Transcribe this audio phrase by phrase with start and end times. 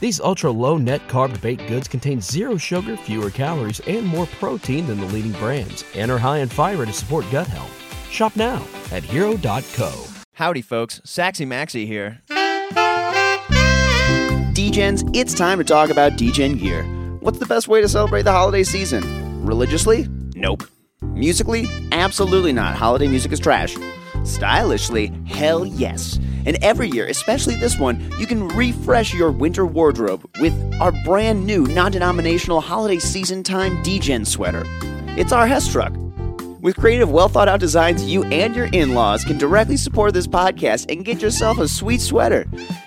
[0.00, 4.86] These ultra low net carb baked goods contain zero sugar, fewer calories, and more protein
[4.86, 7.76] than the leading brands, and are high in fiber to support gut health.
[8.10, 10.04] Shop now at hero.co.
[10.34, 11.00] Howdy, folks.
[11.04, 12.22] Saxy Maxy here.
[14.54, 16.84] Degens, it's time to talk about Degen gear.
[17.20, 19.44] What's the best way to celebrate the holiday season?
[19.44, 20.08] Religiously?
[20.34, 20.64] Nope.
[21.02, 21.66] Musically?
[21.92, 22.74] Absolutely not.
[22.74, 23.76] Holiday music is trash.
[24.24, 25.12] Stylishly?
[25.26, 26.18] Hell yes.
[26.46, 31.46] And every year, especially this one, you can refresh your winter wardrobe with our brand
[31.46, 34.64] new non denominational holiday season time Degen sweater.
[35.16, 35.92] It's our Hess truck.
[36.60, 40.26] With creative, well thought out designs, you and your in laws can directly support this
[40.26, 42.46] podcast and get yourself a sweet sweater.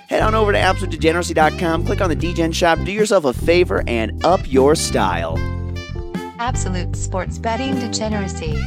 [0.10, 4.24] Head on over to absolutedegeneracy.com, click on the Degen shop, do yourself a favor, and
[4.24, 5.40] up your style.
[6.38, 8.62] Absolute sports betting degeneracy.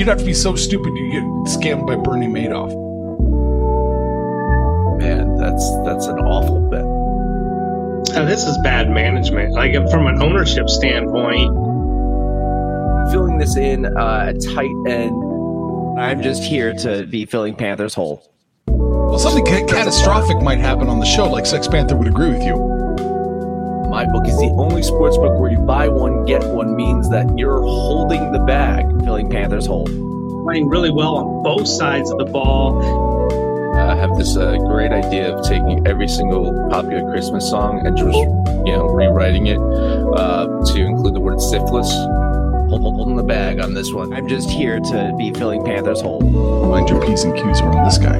[0.00, 2.70] You'd have to be so stupid you get scammed by Bernie Madoff.
[4.98, 8.16] Man, that's that's an awful bet.
[8.16, 9.52] Oh, this is bad management.
[9.52, 11.52] Like from an ownership standpoint,
[13.12, 15.98] Filling this in uh, at tight end.
[15.98, 18.26] I'm just here to be filling Panthers' hole.
[18.68, 22.42] Well, something ca- catastrophic might happen on the show, like Sex Panther would agree with
[22.42, 22.69] you.
[23.90, 27.36] My book is the only sports book where you buy one get one means that
[27.36, 28.86] you're holding the bag.
[29.02, 29.84] Filling Panthers' hole.
[30.44, 32.80] playing really well on both sides of the ball.
[33.76, 38.16] I have this uh, great idea of taking every single popular Christmas song and just
[38.16, 41.90] you know rewriting it uh, to include the word syphilis.
[41.90, 44.12] Hold, hold, holding the bag on this one.
[44.12, 46.20] I'm just here to be filling Panthers' hole.
[46.20, 48.18] Mind your P's and Q's around this guy.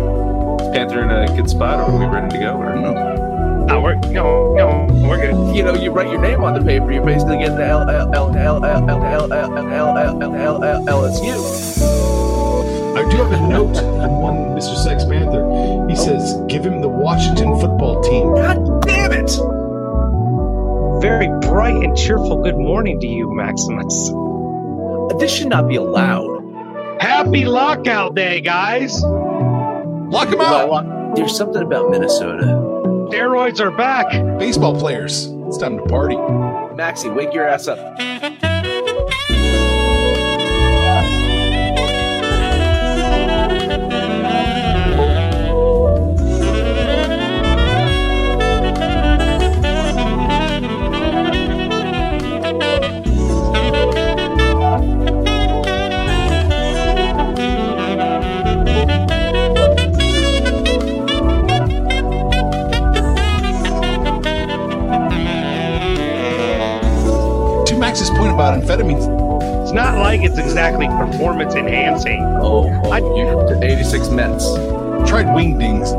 [0.72, 1.78] Panther in a good spot.
[1.78, 2.56] Are we ready to go?
[2.56, 3.19] Or no?
[3.70, 5.54] No, we're no, no, we're good.
[5.54, 6.90] You know, you write your name on the paper.
[6.90, 11.36] You're basically getting the L L L L L L L L L LSU.
[12.96, 14.76] I do have a note from one Mr.
[14.76, 15.86] Sex Panther.
[15.88, 18.34] He says, give him the Washington football team.
[18.34, 19.30] God damn it!
[21.00, 22.42] Very bright and cheerful.
[22.42, 24.08] Good morning to you, Maximus.
[25.20, 26.98] This should not be allowed.
[27.00, 29.00] Happy lockout day, guys.
[29.00, 31.14] Lock him out!
[31.14, 32.69] There's something about Minnesota.
[33.10, 34.08] Steroids are back.
[34.38, 35.26] Baseball players.
[35.48, 36.16] It's time to party.
[36.76, 37.78] Maxie, wake your ass up.
[68.40, 69.04] About amphetamines,
[69.62, 72.22] It's not like it's exactly performance enhancing.
[72.40, 74.54] Oh, oh you the 86 Mets.
[75.06, 75.90] tried wingdings.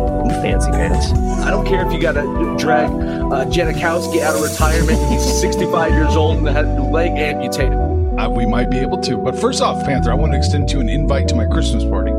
[0.41, 1.11] Fancy pants.
[1.45, 4.97] I don't care if you got to drag uh, Janikowski out of retirement.
[5.11, 7.73] He's 65 years old and had a leg amputated.
[7.73, 9.17] Uh, we might be able to.
[9.17, 11.83] But first off, Panther, I want to extend to you an invite to my Christmas
[11.83, 12.11] party.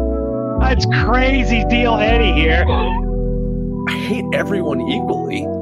[0.60, 2.64] That's crazy deal Eddie here.
[2.68, 5.61] I hate everyone equally.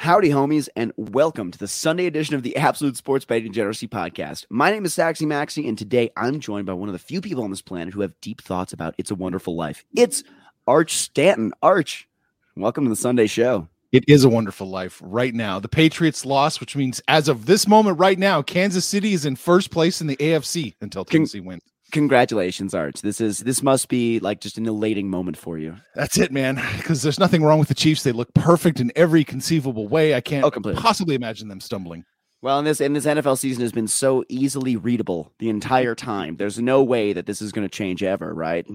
[0.00, 4.46] Howdy, homies, and welcome to the Sunday edition of the Absolute Sports Betting Degeneracy Podcast.
[4.48, 7.44] My name is Saxy Maxy, and today I'm joined by one of the few people
[7.44, 9.84] on this planet who have deep thoughts about It's a Wonderful Life.
[9.94, 10.24] It's
[10.66, 11.52] Arch Stanton.
[11.62, 12.08] Arch,
[12.56, 13.68] welcome to the Sunday show.
[13.92, 15.60] It is a wonderful life right now.
[15.60, 19.36] The Patriots lost, which means as of this moment right now, Kansas City is in
[19.36, 21.69] first place in the AFC until Con- Tennessee wins.
[21.90, 23.00] Congratulations, Arch.
[23.02, 25.76] This is this must be like just an elating moment for you.
[25.94, 26.60] That's it, man.
[26.76, 28.02] Because there's nothing wrong with the Chiefs.
[28.02, 30.14] They look perfect in every conceivable way.
[30.14, 30.80] I can't Oh, completely.
[30.80, 32.04] possibly imagine them stumbling.
[32.42, 36.36] Well, and this and this NFL season has been so easily readable the entire time.
[36.36, 38.66] There's no way that this is going to change ever, right?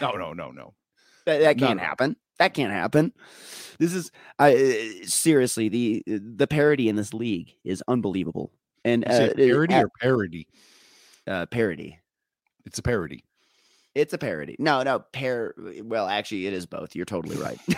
[0.00, 0.74] No, no, no, no.
[1.24, 1.84] That, that can't no.
[1.84, 2.16] happen.
[2.38, 3.12] That can't happen.
[3.78, 8.52] This is I seriously the the parody in this league is unbelievable.
[8.84, 10.46] And Is uh, it parody uh, or parody?
[11.26, 11.98] uh, parody.
[12.64, 13.24] It's a parody.
[13.94, 14.56] It's a parody.
[14.58, 15.54] No, no, pair.
[15.82, 16.94] Well, actually, it is both.
[16.94, 17.58] You're totally right.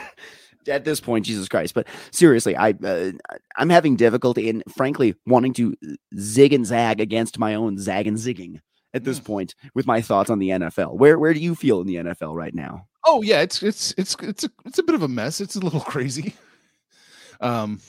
[0.69, 1.75] at this point, Jesus Christ.
[1.75, 3.13] But seriously, I uh,
[3.57, 5.75] I'm having difficulty in, frankly, wanting to
[6.19, 8.61] zig and zag against my own zag and zigging
[8.93, 10.97] at this point with my thoughts on the NFL.
[10.97, 12.87] Where where do you feel in the NFL right now?
[13.07, 15.41] Oh yeah, it's it's it's it's a it's a bit of a mess.
[15.41, 16.35] It's a little crazy.
[17.41, 17.81] Um,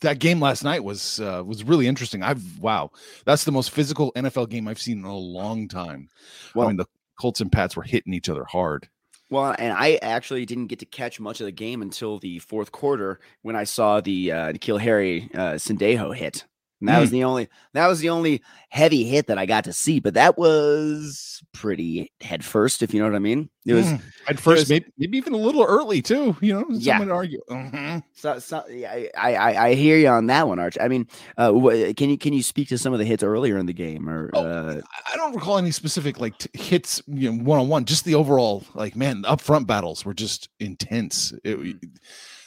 [0.00, 2.22] that game last night was uh, was really interesting.
[2.22, 2.90] I've wow,
[3.24, 6.08] that's the most physical NFL game I've seen in a long time.
[6.54, 6.86] Well, I mean, the
[7.20, 8.88] Colts and Pats were hitting each other hard.
[9.30, 12.72] Well, and I actually didn't get to catch much of the game until the fourth
[12.72, 16.44] quarter when I saw the uh, N'Keal Harry uh, Sendejo hit.
[16.80, 17.00] And that mm.
[17.00, 20.14] was the only that was the only heavy hit that I got to see, but
[20.14, 23.50] that was pretty head first, if you know what I mean.
[23.66, 24.00] It was mm.
[24.28, 26.36] at first, was, maybe, maybe even a little early too.
[26.40, 27.02] You know, yeah.
[27.10, 27.40] argue.
[27.50, 27.98] Mm-hmm.
[28.14, 30.78] So, so yeah, I, I I hear you on that one, Arch.
[30.80, 31.50] I mean, uh,
[31.96, 34.30] can you can you speak to some of the hits earlier in the game, or
[34.34, 34.80] oh, uh,
[35.12, 37.84] I don't recall any specific like t- hits, you know, one on one.
[37.86, 41.32] Just the overall, like man, the upfront battles were just intense.
[41.44, 41.78] It, mm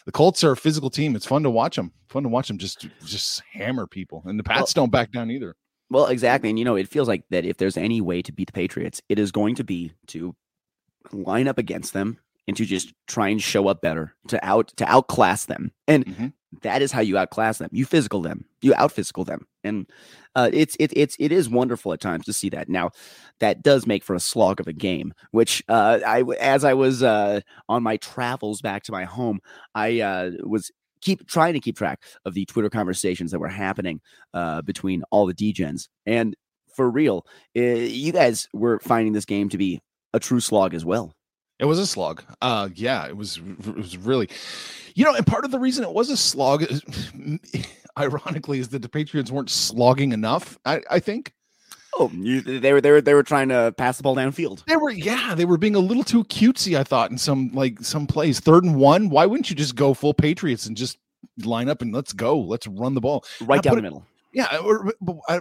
[0.05, 1.15] the Colts are a physical team.
[1.15, 1.91] It's fun to watch them.
[2.09, 5.31] Fun to watch them just just hammer people, and the Pats well, don't back down
[5.31, 5.55] either.
[5.89, 7.45] Well, exactly, and you know it feels like that.
[7.45, 10.35] If there's any way to beat the Patriots, it is going to be to
[11.11, 12.19] line up against them
[12.51, 16.27] and to just try and show up better, to out to outclass them, and mm-hmm.
[16.63, 17.69] that is how you outclass them.
[17.71, 19.87] You physical them, you out physical them, and
[20.35, 22.67] uh, it's it, it's it is wonderful at times to see that.
[22.67, 22.89] Now,
[23.39, 25.13] that does make for a slog of a game.
[25.31, 27.39] Which uh, I as I was uh,
[27.69, 29.39] on my travels back to my home,
[29.73, 30.69] I uh, was
[30.99, 34.01] keep trying to keep track of the Twitter conversations that were happening
[34.33, 35.87] uh, between all the Degens.
[36.05, 36.35] And
[36.75, 37.25] for real,
[37.57, 39.79] uh, you guys were finding this game to be
[40.13, 41.13] a true slog as well.
[41.61, 42.23] It was a slog.
[42.41, 43.37] Uh, yeah, it was.
[43.37, 44.27] It was really,
[44.95, 46.65] you know, and part of the reason it was a slog,
[47.97, 50.57] ironically, is that the Patriots weren't slogging enough.
[50.65, 51.33] I, I think.
[51.93, 54.65] Oh, you, they were they were they were trying to pass the ball downfield.
[54.65, 56.75] They were, yeah, they were being a little too cutesy.
[56.75, 59.09] I thought in some like some plays, third and one.
[59.09, 60.97] Why wouldn't you just go full Patriots and just
[61.45, 64.05] line up and let's go, let's run the ball right down the middle.
[64.33, 64.91] Yeah, I,
[65.27, 65.39] I,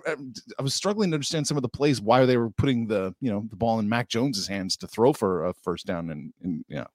[0.58, 3.31] I, was struggling to understand some of the plays why they were putting the you
[3.31, 6.64] know the ball in Mac Jones's hands to throw for a first down and and
[6.69, 6.87] yeah.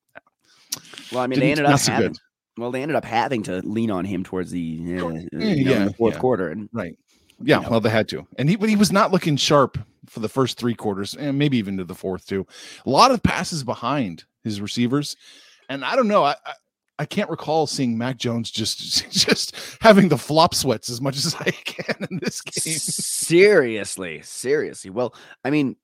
[1.11, 2.15] Well, I mean, Didn't, they ended up having,
[2.57, 5.93] well, they ended up having to lean on him towards the, uh, uh yeah, the
[5.93, 6.19] fourth yeah.
[6.19, 6.97] quarter, and right.
[7.41, 7.69] Yeah, you know.
[7.69, 10.57] well, they had to, and he but he was not looking sharp for the first
[10.57, 12.45] three quarters, and maybe even to the fourth too.
[12.85, 15.15] A lot of passes behind his receivers,
[15.69, 16.23] and I don't know.
[16.23, 16.53] I, I
[16.97, 18.79] I can't recall seeing Mac Jones just
[19.11, 22.73] just having the flop sweats as much as I can in this game.
[22.73, 24.89] Seriously, seriously.
[24.89, 25.13] Well,
[25.43, 25.75] I mean,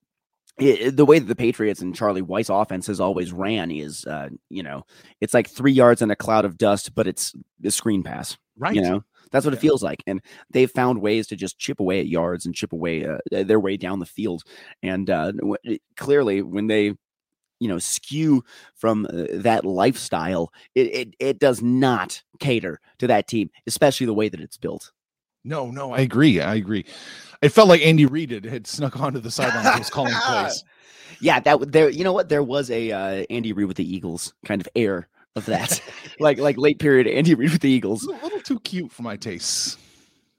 [0.58, 4.28] it, the way that the Patriots and Charlie Weis offense has always ran is, uh,
[4.50, 4.84] you know,
[5.20, 7.34] it's like three yards in a cloud of dust, but it's
[7.64, 8.36] a screen pass.
[8.58, 8.74] Right.
[8.74, 9.58] You know, that's what yeah.
[9.58, 10.02] it feels like.
[10.06, 10.20] And
[10.50, 13.76] they've found ways to just chip away at yards and chip away uh, their way
[13.76, 14.42] down the field.
[14.82, 15.32] And uh,
[15.96, 16.92] clearly, when they
[17.62, 18.44] you know skew
[18.74, 24.14] from uh, that lifestyle it, it it does not cater to that team especially the
[24.14, 24.92] way that it's built.
[25.44, 26.84] No no i agree i agree.
[27.40, 30.64] It felt like andy reid had, had snuck onto the sideline and was calling plays.
[31.20, 32.28] Yeah that there you know what?
[32.28, 35.80] There was a uh, andy reid with the eagles kind of air of that.
[36.20, 38.04] Like like late period andy reid with the eagles.
[38.04, 39.76] A little too cute for my tastes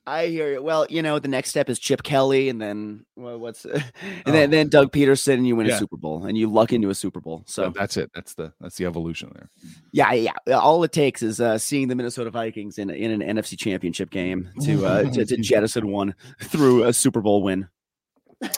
[0.06, 0.62] I hear you.
[0.62, 3.84] Well, you know, the next step is Chip Kelly, and then well, what's and
[4.26, 4.32] oh.
[4.32, 5.76] then then Doug Pederson, and you win yeah.
[5.76, 7.44] a Super Bowl, and you luck into a Super Bowl.
[7.48, 8.12] So that's it.
[8.14, 9.50] That's the that's the evolution there.
[9.92, 10.58] Yeah, yeah.
[10.58, 14.50] All it takes is uh, seeing the Minnesota Vikings in in an NFC Championship game
[14.64, 17.70] to uh, to, to jettison one through a Super Bowl win.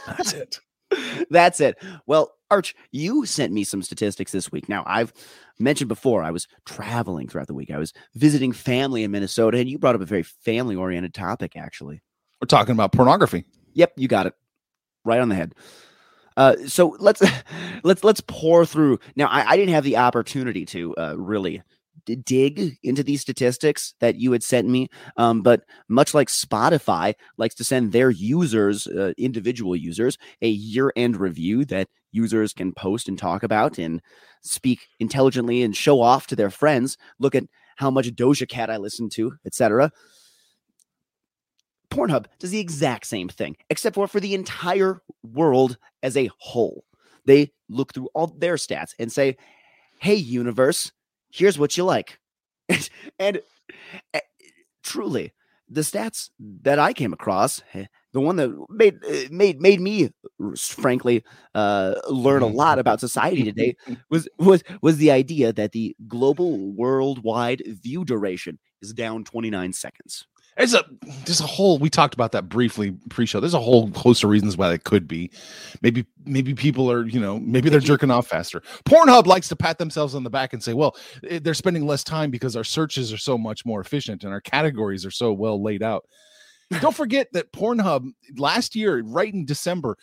[0.08, 0.60] That's it.
[1.30, 1.78] That's it.
[2.06, 4.70] Well, Arch, you sent me some statistics this week.
[4.70, 5.14] Now, I've
[5.60, 7.72] mentioned before, I was traveling throughout the week.
[7.72, 11.56] I was visiting family in Minnesota, and you brought up a very family oriented topic,
[11.56, 12.02] actually.
[12.42, 13.46] We're talking about pornography.
[13.74, 14.34] Yep, you got it.
[15.04, 15.56] Right on the head.
[16.38, 17.22] Uh, so let's
[17.84, 19.00] let's let's pour through.
[19.16, 21.62] Now, I, I didn't have the opportunity to uh, really
[22.06, 24.90] dig into these statistics that you had sent me.
[25.18, 30.92] Um, but much like Spotify likes to send their users, uh, individual users, a year
[30.96, 34.02] end review that users can post and talk about and
[34.42, 36.98] speak intelligently and show off to their friends.
[37.20, 37.46] Look at
[37.78, 39.92] how much Doja Cat I listen to, etc.
[41.90, 46.84] Pornhub does the exact same thing, except for for the entire world as a whole.
[47.26, 49.38] They look through all their stats and say,
[50.00, 50.92] "Hey, universe,
[51.36, 52.20] here's what you like.
[52.70, 52.90] and,
[53.20, 53.42] and
[54.14, 54.20] uh,
[54.84, 55.34] truly,
[55.70, 56.30] the stats
[56.62, 60.10] that I came across, eh, the one that made eh, made made me
[60.58, 61.24] frankly
[61.54, 63.76] uh, learn a lot about society today
[64.10, 70.26] was was was the idea that the global worldwide view duration is down 29 seconds.
[70.58, 70.86] There's a
[71.26, 73.42] there's a whole we talked about that briefly pre-show.
[73.42, 75.30] There's a whole host of reasons why that could be.
[75.82, 78.62] Maybe maybe people are, you know, maybe they're jerking off faster.
[78.86, 80.96] Pornhub likes to pat themselves on the back and say, well,
[81.30, 84.40] eh, they're spending less time because our searches are so much more efficient and our
[84.40, 86.06] categories are so well laid out.
[86.82, 89.98] Don't forget that Pornhub last year, right in December,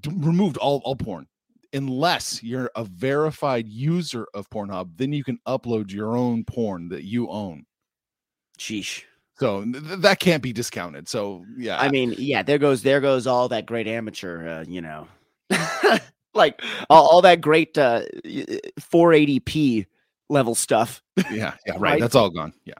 [0.00, 1.26] d- removed all, all porn.
[1.74, 7.04] Unless you're a verified user of Pornhub, then you can upload your own porn that
[7.04, 7.64] you own.
[8.58, 9.04] Sheesh.
[9.42, 11.08] So th- that can't be discounted.
[11.08, 14.80] So yeah, I mean, yeah, there goes there goes all that great amateur, uh, you
[14.80, 15.08] know,
[16.34, 19.86] like all, all that great uh, 480p
[20.28, 21.02] level stuff.
[21.16, 21.80] yeah, yeah, right.
[21.80, 22.00] right.
[22.00, 22.52] That's all gone.
[22.64, 22.74] Yeah.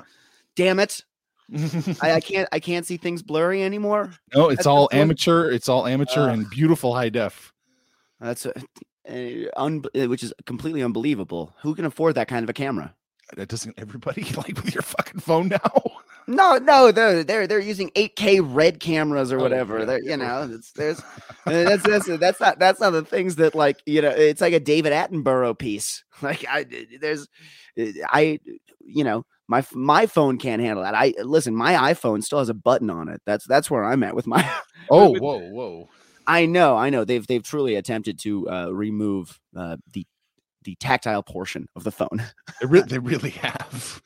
[0.54, 1.02] Damn it,
[2.00, 4.12] I, I can't I can't see things blurry anymore.
[4.32, 5.50] no, it's That's all amateur.
[5.50, 6.38] It's all amateur Ugh.
[6.38, 7.52] and beautiful high def.
[8.20, 8.52] That's a,
[9.08, 11.56] uh, un- uh, which is completely unbelievable.
[11.62, 12.94] Who can afford that kind of a camera?
[13.34, 16.01] That doesn't everybody like with your fucking phone now.
[16.26, 19.80] No, no, they're they're they're using 8K red cameras or Oh, whatever.
[19.80, 21.00] yeah, they're you know, it's there's
[21.46, 24.60] that's that's that's not that's not the things that like you know it's like a
[24.60, 26.04] David Attenborough piece.
[26.22, 26.64] Like I
[27.00, 27.26] there's
[27.76, 28.38] I
[28.84, 30.94] you know my my phone can't handle that.
[30.94, 33.20] I listen, my iPhone still has a button on it.
[33.26, 34.48] That's that's where I'm at with my.
[34.90, 35.88] Oh, with- whoa, whoa.
[36.26, 37.04] I know, I know.
[37.04, 40.06] They've they've truly attempted to uh, remove uh, the
[40.64, 42.22] the tactile portion of the phone.
[42.60, 44.00] They, re- they really have.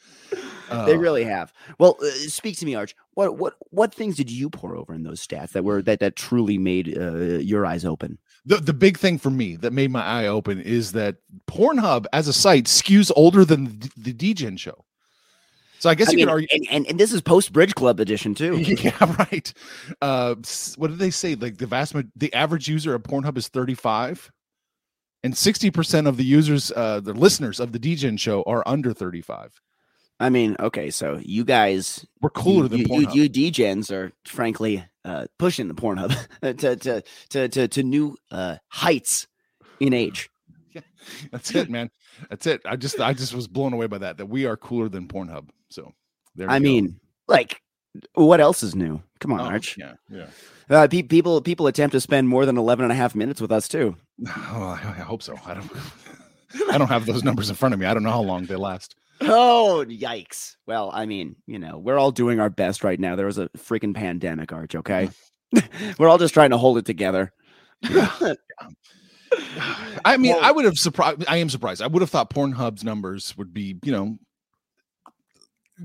[0.71, 1.53] They Uh, really have.
[1.79, 2.95] Well, uh, speak to me, Arch.
[3.15, 6.17] What what what things did you pour over in those stats that were that that
[6.17, 8.19] truly made uh, your eyes open?
[8.45, 11.17] the, the big thing for me that made my eye open is that
[11.51, 14.85] Pornhub as a site skews older than the, the Degen show.
[15.81, 16.49] So I guess I you mean, could argue.
[16.53, 18.57] and, and and this is post Bridge Club edition too.
[18.83, 19.53] Yeah, right.
[20.01, 20.37] Uh,
[20.77, 21.35] what did they say?
[21.35, 24.31] Like the vast, the average user of Pornhub is 35,
[25.23, 28.93] and 60 percent of the users, uh, the listeners of the Degen show are under
[28.95, 29.61] 35.
[30.19, 33.15] I mean, okay, so you guys, We're cooler you, than you, Pornhub.
[33.15, 36.17] you, you Degens are frankly uh, pushing the Pornhub
[36.59, 39.27] to, to to to to new uh, heights
[39.81, 40.31] in age.
[41.31, 41.91] That's it, man.
[42.31, 42.63] That's it.
[42.65, 44.17] I just, I just was blown away by that.
[44.17, 45.49] That we are cooler than Pornhub.
[45.69, 45.93] So
[46.35, 46.51] there.
[46.51, 46.63] I go.
[46.63, 47.61] mean, like,
[48.15, 49.03] what else is new?
[49.21, 49.77] Come on, Oh, Arch.
[49.79, 50.27] Yeah, yeah.
[50.69, 53.53] Uh, pe- people people attempt to spend more than 11 and a half minutes with
[53.53, 53.97] us too.
[54.29, 55.39] Oh, I, I hope so.
[55.47, 55.71] I don't.
[56.73, 57.87] I don't have those numbers in front of me.
[57.87, 58.97] I don't know how long they last.
[59.21, 60.57] Oh, yikes.
[60.67, 63.17] Well, I mean, you know, we're all doing our best right now.
[63.17, 65.09] There was a freaking pandemic, Arch, okay?
[65.99, 67.33] we're all just trying to hold it together.
[70.05, 71.25] I mean, Well- I would have surprised.
[71.29, 71.83] I am surprised.
[71.83, 74.19] I would have thought Pornhub's numbers would be, you know,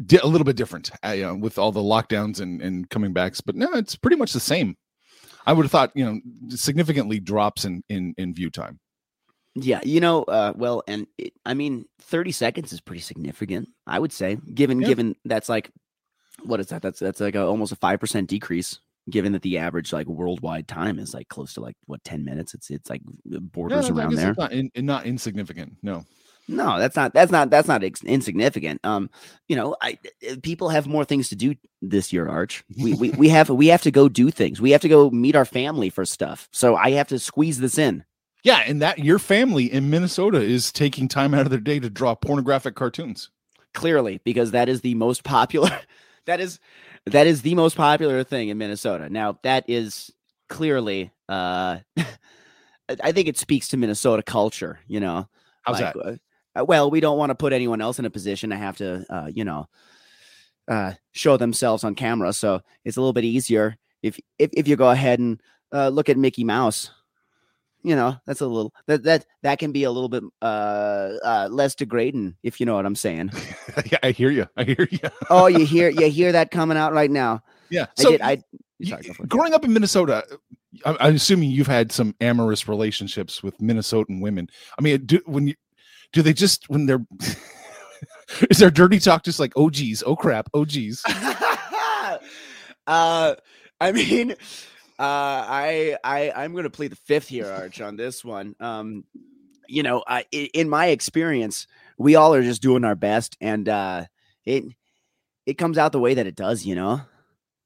[0.05, 3.13] di- a little bit different, uh, you know, with all the lockdowns and and coming
[3.13, 3.41] backs.
[3.41, 4.75] But no, it's pretty much the same.
[5.45, 6.19] I would have thought, you know,
[6.49, 8.79] significantly drops in in in view time.
[9.55, 13.99] Yeah, you know, uh, well, and it, I mean, 30 seconds is pretty significant, I
[13.99, 14.87] would say, given Yeah.
[14.87, 15.71] given that's like,
[16.43, 16.81] what is that?
[16.81, 18.79] That's that's like a, almost a 5% decrease,
[19.09, 22.53] given that the average like worldwide time is like close to like what 10 minutes.
[22.53, 24.29] It's it's like borders Yeah, around there.
[24.29, 25.77] it's not in, not insignificant.
[25.83, 26.05] No.
[26.47, 28.79] No, that's not that's not that's not ex- insignificant.
[28.83, 29.09] Um,
[29.47, 29.97] you know, I
[30.29, 32.63] uh, people have more things to do this year, Arch.
[32.77, 34.59] We we we have we have to go do things.
[34.59, 36.49] We have to go meet our family for stuff.
[36.51, 38.03] So I have to squeeze this in.
[38.43, 41.89] Yeah, and that your family in Minnesota is taking time out of their day to
[41.89, 43.29] draw pornographic cartoons.
[43.73, 45.71] Clearly, because that is the most popular
[46.25, 46.59] that is
[47.05, 49.09] that is the most popular thing in Minnesota.
[49.09, 50.11] Now, that is
[50.49, 51.77] clearly uh
[53.01, 55.29] I- think it speaks to Minnesota culture, you know.
[55.63, 56.19] How's like, that?
[56.59, 59.05] uh, well, we don't want to put anyone else in a position to have to,
[59.09, 59.69] uh, you know,
[60.67, 62.33] uh, show themselves on camera.
[62.33, 66.09] So it's a little bit easier if if, if you go ahead and uh, look
[66.09, 66.91] at Mickey Mouse.
[67.83, 70.45] You know, that's a little that that that can be a little bit uh,
[71.23, 73.31] uh, less degrading, if you know what I'm saying.
[73.91, 74.47] yeah, I hear you.
[74.57, 74.99] I hear you.
[75.29, 77.43] oh, you hear you hear that coming out right now.
[77.69, 77.87] Yeah.
[77.97, 78.21] I So did.
[78.21, 78.43] I
[78.83, 79.29] sorry, it.
[79.29, 80.23] growing up in Minnesota,
[80.85, 84.47] I- I'm assuming you've had some amorous relationships with Minnesotan women.
[84.77, 85.55] I mean, do when you
[86.13, 87.03] do they just when they're
[88.49, 91.03] is there dirty talk just like oh geez, oh crap, oh geez.
[92.87, 93.35] uh,
[93.79, 94.35] I mean,
[95.03, 98.55] I I I'm going to plead the fifth here, Arch, on this one.
[98.59, 99.03] Um,
[99.67, 101.67] you know, I, in my experience,
[101.97, 104.05] we all are just doing our best, and uh,
[104.45, 104.65] it
[105.45, 106.65] it comes out the way that it does.
[106.65, 107.01] You know.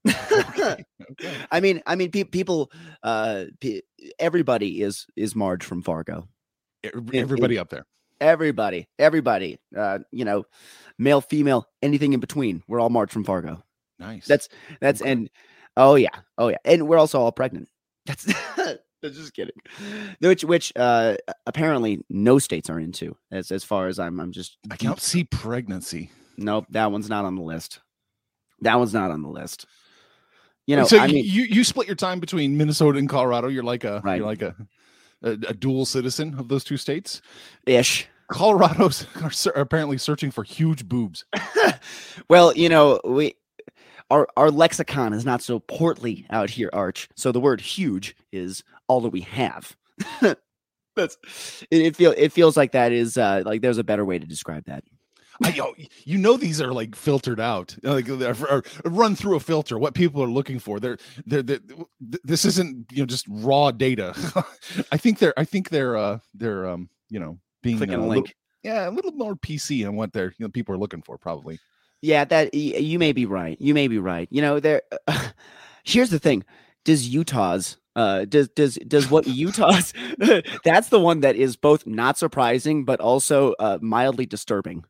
[1.50, 2.70] I mean, I mean, pe- people,
[3.02, 3.82] uh, pe-
[4.18, 6.28] everybody is is Marge from Fargo.
[7.12, 7.84] Everybody up there.
[8.20, 10.44] Everybody, everybody, uh, you know,
[10.98, 12.62] male, female, anything in between.
[12.66, 13.62] We're all Marge from Fargo.
[13.98, 14.26] Nice.
[14.26, 14.48] That's
[14.80, 15.28] that's and
[15.76, 17.68] oh yeah, oh yeah, and we're also all pregnant.
[18.06, 18.24] That's
[18.56, 19.56] that's just kidding.
[20.20, 21.16] Which which uh
[21.46, 25.24] apparently no states are into as as far as I'm I'm just I can't see
[25.24, 26.10] pregnancy.
[26.38, 27.80] nope that one's not on the list.
[28.62, 29.66] That one's not on the list.
[30.66, 33.48] You know, so I mean, you you split your time between Minnesota and Colorado.
[33.48, 34.16] You're like a Right.
[34.16, 34.54] you're like a,
[35.22, 37.22] a a dual citizen of those two states.
[37.66, 38.08] ish.
[38.28, 39.06] Colorado's
[39.46, 41.24] are, apparently searching for huge boobs.
[42.28, 43.34] Well, you know, we
[44.10, 47.08] our our lexicon is not so portly out here, Arch.
[47.16, 49.76] So the word huge is all that we have.
[50.96, 51.18] That's
[51.70, 54.26] it, it feel it feels like that is uh like there's a better way to
[54.26, 54.84] describe that.
[55.42, 58.06] I, yo, you know these are like filtered out, like
[58.86, 59.78] run through a filter.
[59.78, 60.96] What people are looking for, they're,
[61.26, 61.58] they're, they're
[62.00, 64.14] this isn't you know just raw data.
[64.92, 68.06] I think they're I think they're uh they're um you know being Clicking uh, a
[68.06, 68.24] little-
[68.62, 71.58] yeah, a little more PC on what they're you know people are looking for probably.
[72.06, 73.60] Yeah, that you may be right.
[73.60, 74.28] You may be right.
[74.30, 74.82] You know, there
[75.84, 76.44] here's the thing.
[76.84, 79.92] Does Utah's uh does does does what Utah's
[80.64, 84.84] that's the one that is both not surprising but also uh mildly disturbing.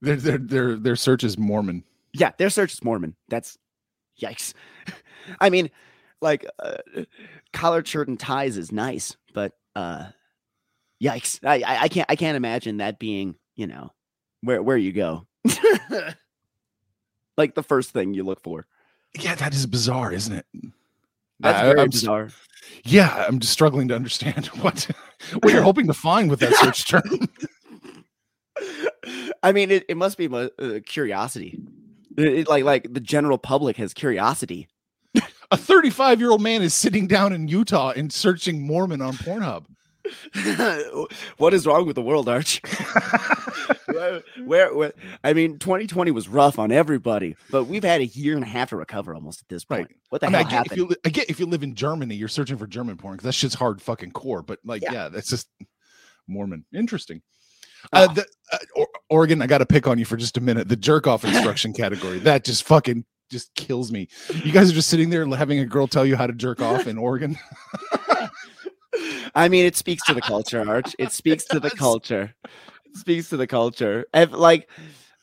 [0.00, 1.84] Their their their their search is Mormon.
[2.14, 3.14] Yeah, their search is Mormon.
[3.28, 3.58] That's
[4.18, 4.54] yikes.
[5.38, 5.70] I mean,
[6.22, 6.78] like uh,
[7.52, 10.06] collared shirt and ties is nice, but uh
[11.04, 11.40] yikes.
[11.44, 13.90] I, I I can't I can't imagine that being, you know,
[14.40, 15.26] where where you go.
[17.38, 18.66] Like the first thing you look for.
[19.18, 20.46] Yeah, that is bizarre, isn't it?
[21.40, 22.28] That's I- very I'm s- bizarre.
[22.84, 24.88] Yeah, I'm just struggling to understand what
[25.40, 27.02] what you're hoping to find with that search term.
[29.42, 31.58] I mean, it, it must be mo- uh, curiosity.
[32.16, 34.68] It- it- like like the general public has curiosity.
[35.50, 39.64] A 35 year old man is sitting down in Utah and searching Mormon on Pornhub.
[41.38, 42.60] what is wrong with the world, Arch?
[44.44, 44.92] where, where,
[45.24, 48.70] I mean, 2020 was rough on everybody, but we've had a year and a half
[48.70, 49.88] to recover almost at this point.
[49.88, 49.96] Right.
[50.10, 50.90] What the I, mean, I, hell get if happened?
[50.90, 53.32] you, I get if you live in Germany, you're searching for German porn because that
[53.34, 54.42] shit's hard fucking core.
[54.42, 54.92] But like, Yeah.
[54.92, 55.48] yeah, that's just
[56.26, 56.64] Mormon.
[56.74, 57.22] Interesting.
[57.92, 58.14] Uh, Oh.
[58.14, 60.68] the, uh, or- Oregon, I got to pick on you for just a minute.
[60.68, 64.08] The jerk off instruction category that just fucking just kills me.
[64.34, 66.86] You guys are just sitting there having a girl tell you how to jerk off
[66.86, 67.38] in Oregon.
[69.34, 70.96] I mean, it speaks to the culture, Arch.
[70.98, 72.34] It speaks to the culture.
[72.98, 74.06] Speaks to the culture.
[74.12, 74.68] If, like,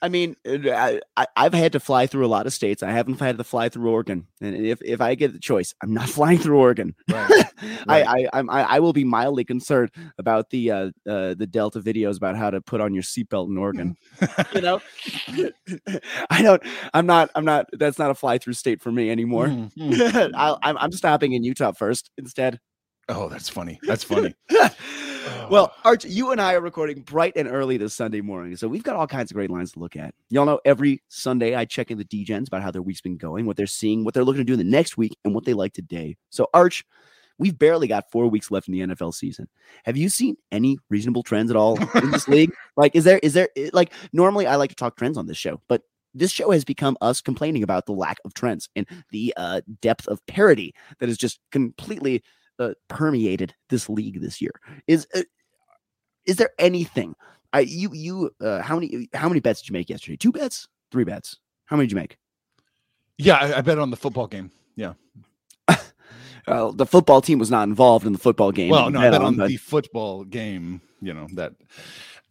[0.01, 2.83] I mean, uh, I, I, I've had to fly through a lot of states.
[2.83, 5.93] I haven't had to fly through Oregon, and if, if I get the choice, I'm
[5.93, 6.93] not flying through Oregon.
[7.09, 7.43] Right.
[7.87, 11.79] I, I, I'm, I, I will be mildly concerned about the uh, uh, the Delta
[11.79, 13.95] videos about how to put on your seatbelt in Oregon.
[14.53, 14.81] you know,
[16.29, 16.61] I don't.
[16.93, 17.31] I'm not.
[17.33, 17.67] I'm not.
[17.73, 19.47] That's not a fly through state for me anymore.
[19.47, 20.31] Mm, mm.
[20.35, 22.59] I'll, I'm, I'm stopping in Utah first instead.
[23.07, 23.79] Oh, that's funny.
[23.83, 24.33] That's funny.
[25.49, 28.83] well, Arch, you and I are recording bright and early this Sunday morning, so we've
[28.83, 30.15] got all kinds of great lines to look at.
[30.29, 33.45] Y'all know every Sunday I check in the Degens about how their week's been going,
[33.45, 35.53] what they're seeing, what they're looking to do in the next week, and what they
[35.53, 36.17] like today.
[36.31, 36.83] So, Arch,
[37.37, 39.47] we've barely got four weeks left in the NFL season.
[39.83, 42.51] Have you seen any reasonable trends at all in this league?
[42.77, 45.37] Like, is there is there eh, like normally I like to talk trends on this
[45.37, 49.33] show, but this show has become us complaining about the lack of trends and the
[49.37, 52.21] uh, depth of parody that is just completely
[52.59, 54.51] uh, permeated this league this year.
[54.87, 55.21] Is uh,
[56.25, 57.15] is there anything?
[57.53, 60.17] I you you uh, how many how many bets did you make yesterday?
[60.17, 61.37] Two bets, three bets.
[61.65, 62.17] How many did you make?
[63.17, 64.51] Yeah, I, I bet on the football game.
[64.75, 64.93] Yeah.
[66.47, 68.69] Uh, the football team was not involved in the football game.
[68.69, 70.79] Well, no, I bet bet on but- the football game.
[71.01, 71.53] You know that,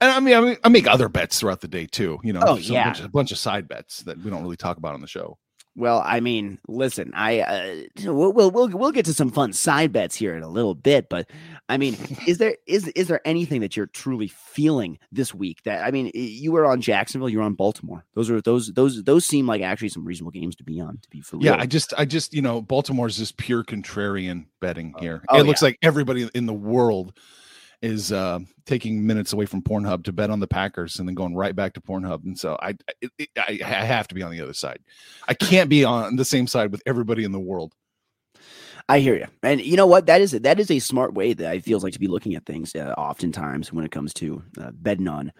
[0.00, 2.20] and I mean, I mean, I make other bets throughout the day too.
[2.22, 2.84] You know, Oh, yeah.
[2.84, 5.08] bunch of, a bunch of side bets that we don't really talk about on the
[5.08, 5.36] show.
[5.76, 10.14] Well, I mean, listen, I uh, we'll, we'll we'll get to some fun side bets
[10.14, 11.28] here in a little bit, but
[11.68, 11.96] I mean,
[12.28, 15.62] is there is is there anything that you're truly feeling this week?
[15.64, 18.04] That I mean, you were on Jacksonville, you were on Baltimore.
[18.14, 20.98] Those are those those those seem like actually some reasonable games to be on.
[21.02, 21.62] To be for Yeah, real.
[21.62, 25.24] I just, I just, you know, Baltimore's just pure contrarian betting here.
[25.28, 27.14] oh, it looks like everybody in the world
[27.84, 31.36] is uh, taking minutes away from Pornhub to bet on the Packers and then going
[31.36, 32.24] right back to Pornhub.
[32.24, 32.74] And so I,
[33.36, 34.80] I, I have to be on the other side.
[35.28, 37.74] I can't be on the same side with everybody in the world.
[38.88, 40.06] I hear you, and you know what?
[40.06, 42.44] That is that is a smart way that I feels like to be looking at
[42.44, 42.74] things.
[42.74, 45.32] Uh, oftentimes, when it comes to uh, betting on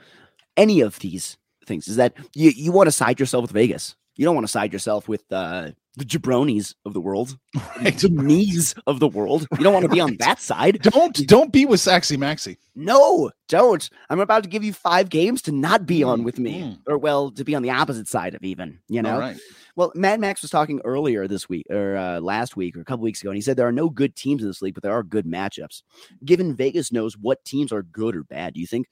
[0.57, 3.97] any of these things, is that you you want to side yourself with Vegas.
[4.17, 7.39] You don't want to side yourself with uh, the jabronis of the world,
[7.77, 7.97] Right.
[7.97, 9.47] the knees of the world.
[9.53, 10.81] You don't want to be on that side.
[10.83, 12.59] Don't, don't be with Saxy Maxy.
[12.75, 13.89] No, don't.
[14.11, 16.79] I'm about to give you five games to not be on with me, mm.
[16.89, 18.81] or well, to be on the opposite side of even.
[18.89, 19.39] You know, All right.
[19.77, 23.05] well, Mad Max was talking earlier this week or uh, last week or a couple
[23.05, 24.93] weeks ago, and he said there are no good teams in this league, but there
[24.93, 25.83] are good matchups.
[26.25, 28.89] Given Vegas knows what teams are good or bad, do you think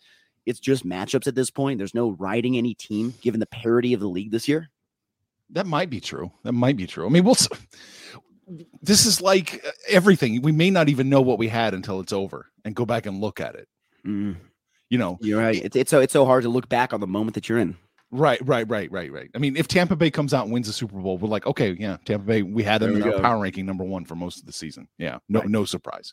[0.46, 1.78] it's just matchups at this point?
[1.78, 4.70] There's no riding any team given the parity of the league this year?
[5.52, 6.32] That might be true.
[6.44, 7.06] That might be true.
[7.06, 7.36] I mean, we'll.
[8.82, 10.42] This is like uh, everything.
[10.42, 13.20] We may not even know what we had until it's over and go back and
[13.20, 13.68] look at it.
[14.06, 14.36] Mm,
[14.90, 15.62] You know, you're right.
[15.64, 17.76] It's, it's so it's so hard to look back on the moment that you're in.
[18.10, 19.30] Right, right, right, right, right.
[19.34, 21.74] I mean, if Tampa Bay comes out and wins the Super Bowl, we're like, okay,
[21.78, 22.42] yeah, Tampa Bay.
[22.42, 23.20] We had them in our go.
[23.20, 24.86] power ranking number one for most of the season.
[24.98, 25.48] Yeah, no, Right.
[25.48, 26.12] no surprise.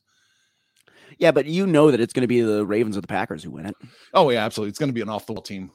[1.17, 3.51] Yeah, but you know that it's going to be the Ravens or the Packers who
[3.51, 3.75] win it.
[4.13, 4.69] Oh yeah, absolutely.
[4.69, 5.71] It's going to be an off the wall team,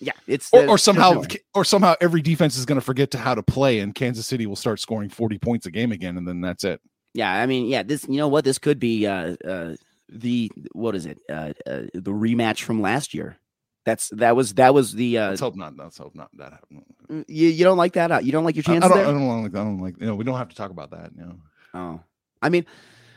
[0.00, 1.40] Yeah, it's or, there's- or somehow, there's no way.
[1.54, 4.46] or somehow every defense is going to forget to how to play, and Kansas City
[4.46, 6.80] will start scoring forty points a game again, and then that's it.
[7.14, 9.74] Yeah, I mean, yeah, this you know what this could be uh uh
[10.08, 11.18] the what is it?
[11.28, 13.36] Uh, uh the rematch from last year.
[13.84, 15.76] That's that was that was the uh Let's hope not.
[15.76, 16.84] Let's hope not that happens.
[17.26, 18.12] you, you don't like that?
[18.12, 18.90] Uh, you don't like your I, I don't.
[18.92, 19.06] there?
[19.06, 19.54] I don't like.
[19.54, 19.98] I don't like.
[19.98, 21.10] You know, we don't have to talk about that.
[21.16, 21.36] You know.
[21.74, 22.00] Oh,
[22.42, 22.66] I mean,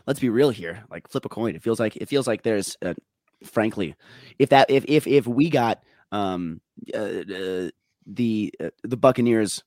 [0.07, 0.83] let's be real here.
[0.89, 1.55] Like flip a coin.
[1.55, 2.93] It feels like it feels like there's, uh,
[3.43, 3.95] frankly,
[4.39, 6.61] if that if if if we got um
[6.93, 7.69] uh, uh,
[8.05, 9.63] the uh, the Buccaneers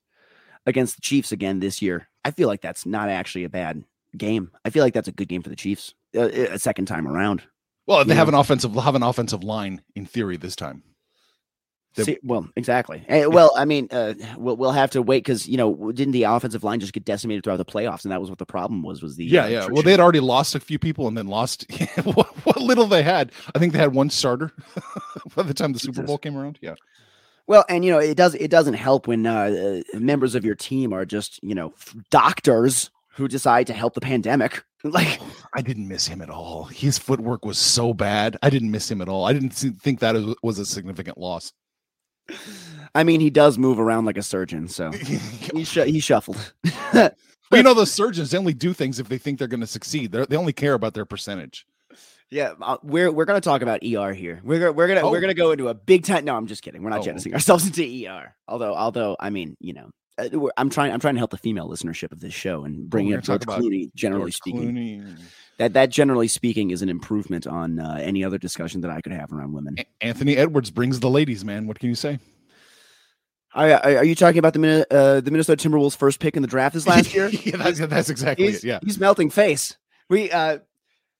[0.67, 3.85] against the Chiefs again this year, I feel like that's not actually a bad
[4.17, 4.51] game.
[4.65, 7.43] I feel like that's a good game for the Chiefs uh, a second time around.
[7.87, 10.83] Well, they have an offensive have an offensive line in theory this time.
[11.97, 13.05] See, well, exactly.
[13.09, 16.25] Eh, well, I mean, uh, we'll we'll have to wait because you know didn't the
[16.25, 19.01] offensive line just get decimated throughout the playoffs, and that was what the problem was.
[19.01, 19.67] Was the Yeah, uh, yeah.
[19.71, 21.67] Well, they had already lost a few people and then lost
[22.03, 23.31] what, what little they had.
[23.55, 24.51] I think they had one starter
[25.37, 26.59] by the time the Super Bowl came around.
[26.61, 26.75] Yeah.
[27.47, 30.55] Well, and you know, it does it doesn't help when uh, uh, members of your
[30.57, 31.75] team are just you know
[32.11, 34.65] doctors who decide to help the pandemic.
[34.87, 35.19] Like,
[35.55, 36.65] I didn't miss him at all.
[36.65, 38.37] His footwork was so bad.
[38.43, 39.25] I didn't miss him at all.
[39.25, 41.55] I didn't think that was a significant loss.
[42.95, 44.91] I mean, he does move around like a surgeon, so
[45.55, 46.53] he sh- he shuffled.
[47.53, 50.11] You know, the surgeons they only do things if they think they're going to succeed.
[50.11, 51.67] They're, they only care about their percentage.
[52.31, 54.41] yeah, uh, we're we're gonna talk about ER here.
[54.43, 55.11] We're we're gonna Oh.
[55.13, 56.25] we're gonna go into a big time.
[56.25, 56.83] No, I'm just kidding.
[56.83, 58.35] We're not Oh, jettisoning ourselves into ER.
[58.49, 59.91] Although although I mean, you know.
[60.19, 60.93] Uh, I'm trying.
[60.93, 63.39] I'm trying to help the female listenership of this show and bring we're in gonna
[63.39, 63.95] George Clooney.
[63.95, 65.19] Generally George speaking, Clooney.
[65.59, 69.13] that that generally speaking is an improvement on uh, any other discussion that I could
[69.13, 69.77] have around women.
[70.01, 71.67] Anthony Edwards brings the ladies, man.
[71.67, 72.19] What can you say?
[73.55, 76.49] Are, are are you talking about the uh, the Minnesota Timberwolves first pick in the
[76.49, 77.29] draft this last year?
[77.29, 78.65] yeah, that's, that's exactly he's, it.
[78.65, 78.79] Yeah.
[78.83, 79.77] he's melting face.
[80.09, 80.59] We uh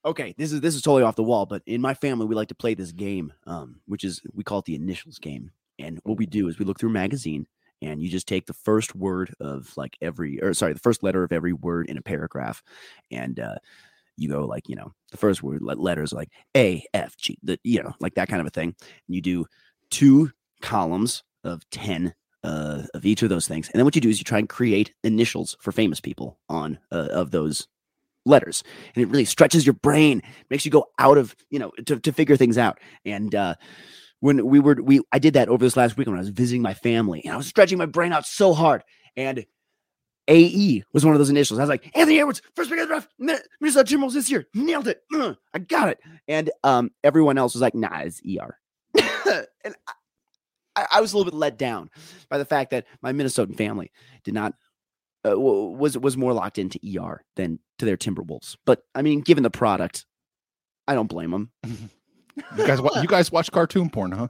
[0.05, 2.49] okay, this is this is totally off the wall, but in my family we like
[2.49, 5.51] to play this game, um, which is we call it the initials game.
[5.81, 7.49] And what we do is we look through a magazine
[7.85, 11.23] and you just take the first word of like every or sorry, the first letter
[11.23, 12.63] of every word in a paragraph,
[13.11, 13.57] and uh
[14.17, 17.59] you go like, you know, the first word le- letters like A, F, G, the
[17.65, 18.75] you know, like that kind of a thing.
[18.81, 19.47] And you do
[19.91, 20.31] two
[20.63, 23.69] columns of 10 uh, of each of those things.
[23.71, 26.79] And then what you do is you try and create initials for famous people on
[26.93, 27.67] uh, of those
[28.27, 28.63] letters.
[28.95, 32.13] And it really stretches your brain, makes you go out of, you know, to, to
[32.13, 32.79] figure things out.
[33.05, 33.55] And uh,
[34.25, 36.63] when we were, we, I did that over this last week when I was visiting
[36.63, 38.83] my family and I was stretching my brain out so hard.
[39.19, 39.45] And
[40.29, 41.61] AE was one of those initials.
[41.61, 44.47] I was like, Anthony Edwards, first pick of the draft, Min- Minnesota Timberwolves this year,
[44.55, 45.03] nailed it.
[45.15, 45.99] Ugh, I got it.
[46.27, 48.59] And um, everyone else was like, nah, it's ER.
[49.63, 49.93] and I,
[50.75, 51.91] I, I was a little bit let down
[52.31, 53.93] by the fact that my Minnesotan family
[54.25, 54.55] did not
[55.29, 58.57] uh, was was more locked into ER than to their Timberwolves.
[58.65, 60.07] But I mean, given the product,
[60.89, 61.51] I don't blame them.
[62.57, 64.29] You guys, you guys watch cartoon porn, huh?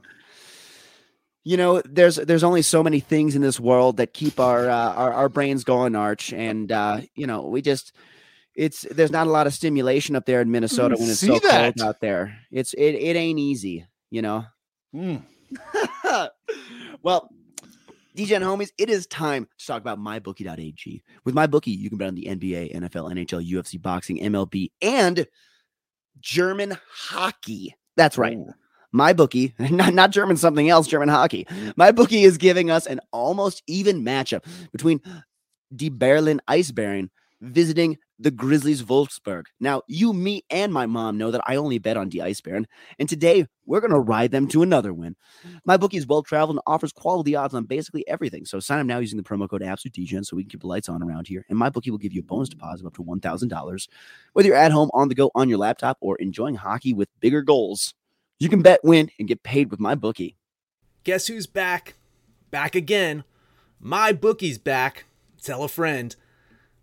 [1.43, 4.93] You know, there's there's only so many things in this world that keep our uh,
[4.93, 7.93] our, our brains going, Arch, and uh, you know, we just
[8.55, 11.39] it's there's not a lot of stimulation up there in Minnesota when it's see so
[11.39, 11.75] that.
[11.75, 12.37] cold out there.
[12.51, 14.45] It's it it ain't easy, you know.
[14.95, 15.21] Mm.
[17.03, 17.29] well,
[18.15, 21.03] DJ and homies, it is time to talk about mybookie.ag.
[21.25, 25.27] With mybookie, you can bet on the NBA, NFL, NHL, UFC, boxing, MLB, and
[26.19, 27.75] German hockey.
[27.95, 28.37] That's right.
[28.37, 28.53] Ooh.
[28.91, 31.45] My bookie, not, not German something else, German hockey.
[31.75, 35.01] My bookie is giving us an almost even matchup between
[35.69, 37.09] the Berlin Ice Eisbären
[37.41, 39.43] visiting the Grizzlies Wolfsburg.
[39.59, 42.65] Now, you, me, and my mom know that I only bet on the Eisbären,
[42.97, 45.15] and today we're going to ride them to another win.
[45.65, 48.45] My bookie is well traveled and offers quality odds on basically everything.
[48.45, 50.87] So sign up now using the promo code AbsoluteDegen so we can keep the lights
[50.87, 51.45] on around here.
[51.49, 53.87] And my bookie will give you a bonus deposit of up to $1,000.
[54.33, 57.41] Whether you're at home, on the go, on your laptop, or enjoying hockey with bigger
[57.41, 57.93] goals,
[58.39, 60.37] you can bet, win, and get paid with my bookie.
[61.03, 61.95] Guess who's back?
[62.51, 63.23] Back again.
[63.79, 65.05] My bookie's back.
[65.41, 66.15] Tell a friend.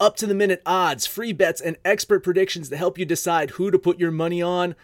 [0.00, 3.70] up to the minute odds, free bets, and expert predictions to help you decide who
[3.70, 4.74] to put your money on.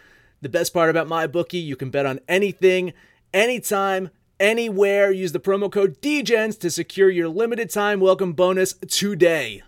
[0.42, 2.92] The best part about my bookie, you can bet on anything,
[3.32, 5.10] anytime, anywhere.
[5.10, 9.62] Use the promo code DEGENS to secure your limited time welcome bonus today.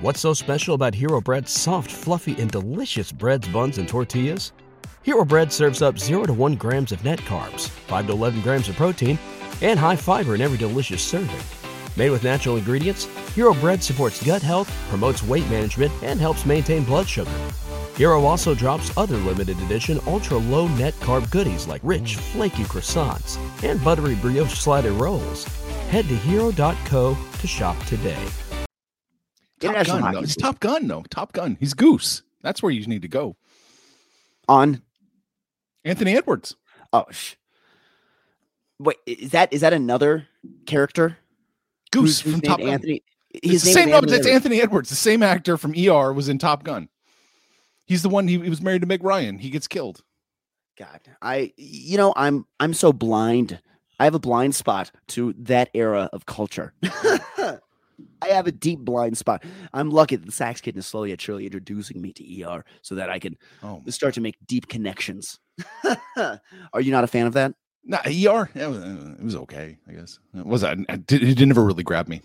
[0.00, 4.52] What's so special about Hero Bread's soft, fluffy, and delicious breads, buns, and tortillas?
[5.02, 8.68] Hero Bread serves up 0 to 1 grams of net carbs, 5 to 11 grams
[8.70, 9.18] of protein,
[9.60, 11.59] and high fiber in every delicious serving.
[11.96, 16.84] Made with natural ingredients, Hero Bread supports gut health, promotes weight management, and helps maintain
[16.84, 17.30] blood sugar.
[17.96, 23.36] Hero also drops other limited edition ultra low net carb goodies like rich, flaky croissants
[23.62, 25.44] and buttery brioche slider rolls.
[25.90, 28.16] Head to hero.co to shop today.
[29.60, 30.22] Top International Gun, hockey though.
[30.22, 30.36] It's.
[30.36, 31.04] Top Gun, though.
[31.10, 31.56] Top Gun.
[31.60, 32.22] He's Goose.
[32.42, 33.36] That's where you need to go.
[34.48, 34.80] on
[35.84, 36.56] Anthony Edwards.
[36.94, 37.34] oh sh-
[38.78, 40.26] wait is that is that another
[40.66, 41.18] character
[41.90, 42.68] Goose from Top Gun.
[42.68, 43.88] Anthony It's the name same.
[43.90, 44.34] No, Anthony that's Edwards.
[44.34, 44.90] Anthony Edwards.
[44.90, 46.88] The same actor from ER was in Top Gun.
[47.86, 48.28] He's the one.
[48.28, 49.38] He, he was married to Meg Ryan.
[49.38, 50.02] He gets killed.
[50.78, 53.60] God, I you know I'm I'm so blind.
[53.98, 56.72] I have a blind spot to that era of culture.
[58.22, 59.44] I have a deep blind spot.
[59.74, 62.94] I'm lucky that the Sax Kid is slowly yet surely introducing me to ER so
[62.94, 65.38] that I can Oh, start to make deep connections.
[66.16, 67.52] Are you not a fan of that?
[67.84, 68.50] No, ER.
[68.54, 69.76] It was, it was okay.
[69.88, 70.64] I guess it was.
[70.64, 72.22] I, I did, it never really grab me.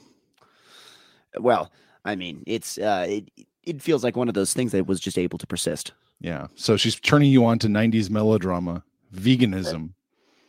[1.37, 1.71] Well,
[2.03, 3.29] I mean, it's uh, it
[3.63, 5.93] it feels like one of those things that was just able to persist.
[6.19, 6.47] Yeah.
[6.55, 9.93] So she's turning you on to '90s melodrama, veganism.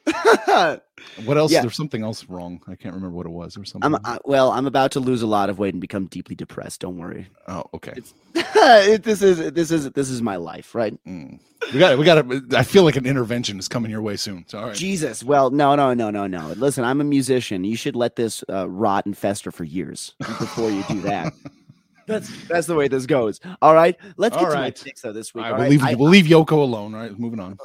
[1.25, 1.53] What else?
[1.53, 1.61] Yeah.
[1.62, 2.61] There's something else wrong.
[2.66, 3.95] I can't remember what it was or something.
[3.95, 4.51] I'm uh, well.
[4.51, 6.81] I'm about to lose a lot of weight and become deeply depressed.
[6.81, 7.29] Don't worry.
[7.49, 7.95] oh, okay.
[8.35, 10.99] It- this is this is this is my life, right?
[11.07, 11.38] Mm.
[11.73, 11.92] We got.
[11.92, 11.99] It.
[11.99, 12.19] We got.
[12.19, 12.55] it.
[12.55, 14.45] I feel like an intervention is coming your way soon.
[14.49, 14.77] So all right.
[14.77, 15.23] Jesus.
[15.23, 16.49] Well, no, no, no, no, no.
[16.57, 17.64] Listen, I'm a musician.
[17.64, 21.33] You should let this uh, rot and fester for years before you do that.
[22.07, 23.40] that's that's the way this goes.
[23.62, 23.97] All right.
[24.16, 25.45] Let's get All to my picks though this week.
[25.45, 25.71] All all right, right?
[25.71, 26.95] we'll, leave, I- we'll leave Yoko alone.
[26.95, 27.59] All right, moving on.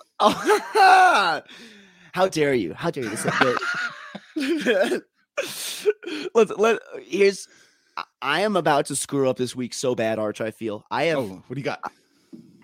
[2.13, 2.73] How dare you?
[2.73, 3.09] How dare you?
[3.09, 3.25] This
[4.35, 5.01] is-
[6.35, 7.47] Let's let here's.
[7.97, 10.41] I- I am about to screw up this week so bad, Arch.
[10.41, 11.17] I feel I have.
[11.19, 11.91] Oh, what do you got?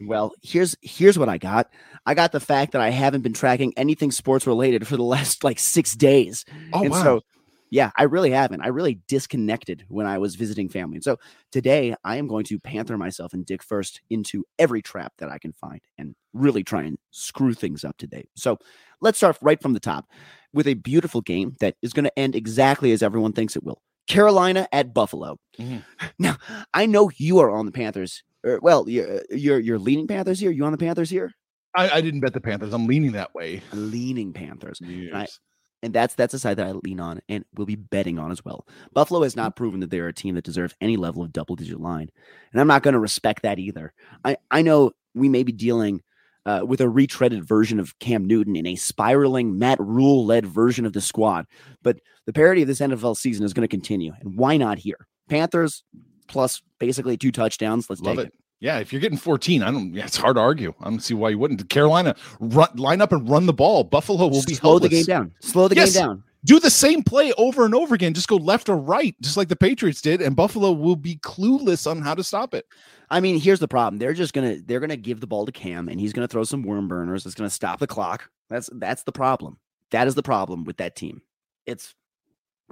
[0.02, 1.70] Well, here's here's what I got.
[2.06, 5.44] I got the fact that I haven't been tracking anything sports related for the last
[5.44, 6.46] like six days.
[6.74, 7.04] Oh, and wow.
[7.04, 7.22] so
[7.69, 8.62] yeah, I really haven't.
[8.62, 10.97] I really disconnected when I was visiting family.
[10.97, 11.17] And so
[11.51, 15.38] today I am going to panther myself and dig first into every trap that I
[15.38, 18.25] can find and really try and screw things up today.
[18.36, 18.58] So
[19.01, 20.06] let's start right from the top
[20.53, 23.82] with a beautiful game that is going to end exactly as everyone thinks it will.
[24.08, 25.38] Carolina at Buffalo.
[25.60, 25.84] Mhm.
[26.19, 26.38] Now,
[26.73, 28.23] I know you are on the Panthers.
[28.43, 30.51] Or, well, you're, you're you're leaning Panthers here.
[30.51, 31.34] You on the Panthers here?
[31.75, 32.73] I, I didn't bet the Panthers.
[32.73, 33.62] I'm leaning that way.
[33.73, 34.80] Leaning Panthers.
[34.82, 35.39] Yes.
[35.84, 38.44] And that's that's a side that I lean on and will be betting on as
[38.44, 38.68] well.
[38.94, 41.80] Buffalo has not proven that they're a team that deserves any level of double digit
[41.80, 42.10] line,
[42.52, 43.94] and I'm not going to respect that either.
[44.26, 46.02] I I know we may be dealing
[46.48, 50.86] uh, with a retreaded version of Cam Newton in a spiraling Matt Rhule led version
[50.86, 51.46] of the squad,
[51.84, 55.08] but the parity of this NFL season is going to continue, and why not here?
[55.30, 55.84] Panthers
[56.28, 57.90] plus basically two touchdowns.
[57.90, 58.34] Let's Love take it.
[58.60, 59.93] Yeah, if you're getting 14, I don't.
[59.93, 60.74] Yeah, it's hard to argue.
[60.82, 61.70] I don't see why you wouldn't.
[61.70, 63.84] Carolina run line up and run the ball.
[63.84, 65.32] Buffalo will be Slow the game down.
[65.41, 65.93] Slow the Yes.
[65.93, 66.24] game down.
[66.46, 68.13] Do the same play over and over again.
[68.13, 71.89] Just go left or right, just like the Patriots did, and Buffalo will be clueless
[71.89, 72.65] on how to stop it.
[73.10, 74.00] I mean, here's the problem.
[74.00, 76.63] They're just gonna they're gonna give the ball to Cam, and he's gonna throw some
[76.63, 77.26] worm burners.
[77.26, 78.30] It's gonna stop the clock.
[78.50, 79.58] That's that's the problem.
[79.91, 81.22] That is the problem with that team.
[81.65, 81.93] It's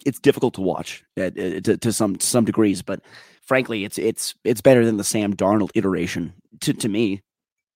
[0.06, 3.02] it's difficult to watch at, uh, to, to some some degrees, but
[3.44, 7.22] frankly, it's it's it's better than the Sam Darnold iteration to to me.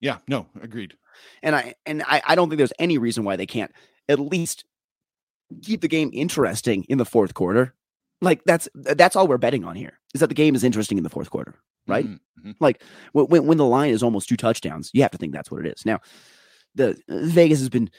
[0.02, 0.96] Yeah, no, agreed.
[1.44, 3.72] And I and I, I don't think there's any reason why they can't
[4.08, 4.66] at least
[5.64, 7.74] keep the game interesting in the fourth quarter.
[8.22, 11.04] Like that's that's all we're betting on here is that the game is interesting in
[11.04, 11.56] the fourth quarter,
[11.88, 12.06] right?
[12.06, 12.56] Mhm, mhm.
[12.60, 12.82] Like
[13.14, 15.72] when, when the line is almost two touchdowns, you have to think that's what it
[15.72, 15.86] is.
[15.86, 16.00] Now,
[16.76, 17.90] the uh, Vegas has been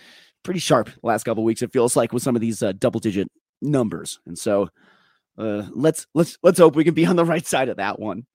[0.42, 1.62] pretty sharp the last couple of weeks.
[1.62, 3.30] It feels like with some of these uh, double digit
[3.60, 4.68] numbers, and so
[5.38, 8.26] uh, let's let's let's hope we can be on the right side of that one.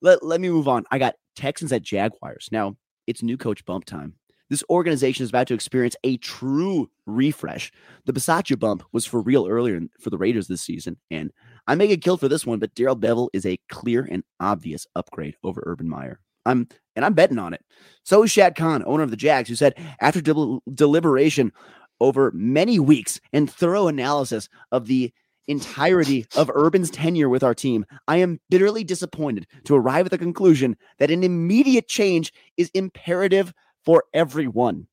[0.00, 0.84] Let let me move on.
[0.90, 2.48] I got Texans at Jaguars.
[2.52, 2.76] Now
[3.06, 4.14] it's new coach bump time.
[4.48, 7.72] This organization is about to experience a true refresh.
[8.04, 11.32] The Bisaccia bump was for real earlier for the Raiders this season, and
[11.66, 14.86] I may get killed for this one, but Darrell Bevell is a clear and obvious
[14.94, 16.20] upgrade over Urban Meyer.
[16.44, 17.64] I'm and I'm betting on it.
[18.04, 21.52] So is Shad Khan, owner of the Jags, who said after del- deliberation
[22.00, 25.12] over many weeks and thorough analysis of the
[25.48, 30.18] entirety of Urban's tenure with our team, I am bitterly disappointed to arrive at the
[30.18, 33.52] conclusion that an immediate change is imperative
[33.84, 34.88] for everyone.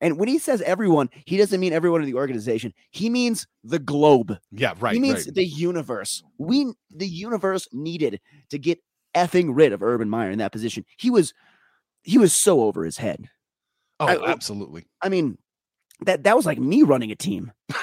[0.00, 2.74] And when he says everyone, he doesn't mean everyone in the organization.
[2.90, 4.36] He means the globe.
[4.52, 4.92] Yeah, right.
[4.92, 5.34] he means right.
[5.34, 6.22] the universe.
[6.36, 8.80] We the universe needed to get
[9.14, 10.84] effing rid of Urban Meyer in that position.
[10.98, 11.32] He was
[12.02, 13.30] he was so over his head.
[13.98, 14.84] Oh, I- absolutely.
[15.00, 15.38] I mean,
[16.06, 17.52] that that was like me running a team.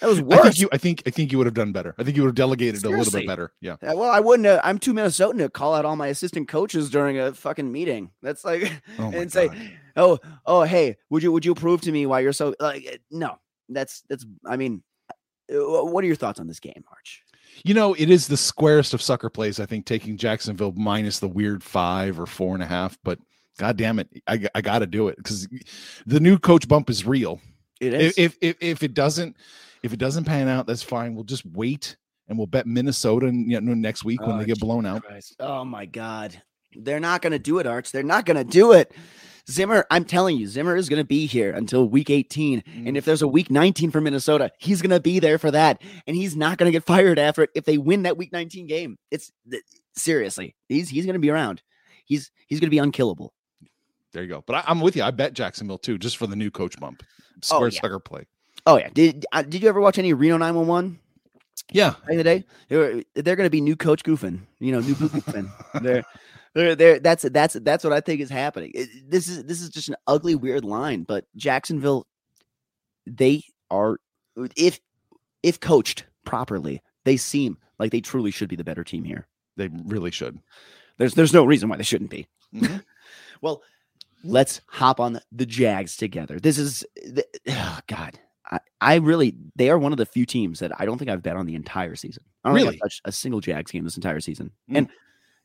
[0.00, 0.42] That was I worse.
[0.42, 0.68] think you.
[0.72, 1.02] I think.
[1.06, 1.94] I think you would have done better.
[1.98, 3.52] I think you would have delegated a little bit better.
[3.62, 3.74] Yeah.
[3.74, 4.46] Uh, well, I wouldn't.
[4.46, 8.10] Uh, I'm too Minnesotan to call out all my assistant coaches during a fucking meeting.
[8.20, 9.70] That's like, Oh and say, God.
[9.96, 12.86] oh, oh, hey, would you would you prove to me why you're so like?
[12.92, 13.38] uh, No,
[13.70, 14.26] that's that's.
[14.44, 14.82] I mean,
[15.48, 17.22] what are your thoughts on this game, Arch?
[17.64, 19.58] You know, it is the squarest of sucker plays.
[19.58, 22.98] I think taking Jacksonville minus the weird five or four and a half.
[23.04, 23.20] But
[23.58, 25.48] God damn it, I, I got to do it because
[26.06, 27.40] the new coach bump is real.
[27.80, 29.36] It If, if if if it doesn't
[29.82, 31.14] if it doesn't pan out, that's fine.
[31.14, 31.96] We'll just wait
[32.28, 35.04] and we'll bet Minnesota you know, next week when Oh, they get blown out.
[35.38, 36.40] Oh my God,
[36.74, 37.92] they're not going to do it, Arch.
[37.92, 38.92] They're not going to do it.
[39.50, 42.62] Zimmer, I'm telling you, Zimmer is going to be here until week 18.
[42.62, 42.88] Mm.
[42.88, 45.82] And if there's a week 19 for Minnesota, he's going to be there for that.
[46.06, 48.66] And he's not going to get fired after it if they win that week 19
[48.66, 48.96] game.
[49.10, 49.30] It's
[49.96, 51.62] seriously, he's he's going to be around.
[52.06, 53.34] He's he's going to be unkillable.
[54.14, 54.42] There you go.
[54.46, 55.02] But I, I'm with you.
[55.02, 57.02] I bet Jacksonville too, just for the new coach bump.
[57.06, 57.80] Oh, Square yeah.
[57.80, 58.24] sucker play.
[58.66, 60.98] Oh yeah, did uh, did you ever watch any Reno 911?
[61.72, 61.94] Yeah.
[62.08, 62.44] in the day.
[62.68, 64.40] They were, they're going to be new coach goofing.
[64.60, 65.50] You know, new goofing.
[65.82, 66.04] they're
[66.54, 68.70] they're they're that's that's that's what I think is happening.
[68.74, 71.02] It- this is this is just an ugly, weird line.
[71.02, 72.06] But Jacksonville,
[73.06, 73.98] they are
[74.56, 74.78] if
[75.42, 79.26] if coached properly, they seem like they truly should be the better team here.
[79.56, 80.38] They really should.
[80.98, 82.26] There's there's no reason why they shouldn't be.
[82.54, 82.82] Mhm.
[83.42, 83.62] well,
[84.24, 86.40] let's hop on the Jags together.
[86.40, 88.18] This is the, oh God.
[88.50, 91.22] I, I really they are one of the few teams that I don't think I've
[91.22, 92.24] bet on the entire season.
[92.44, 94.50] I don't think I've touched a single Jags game this entire season.
[94.70, 94.78] Mm.
[94.78, 94.88] And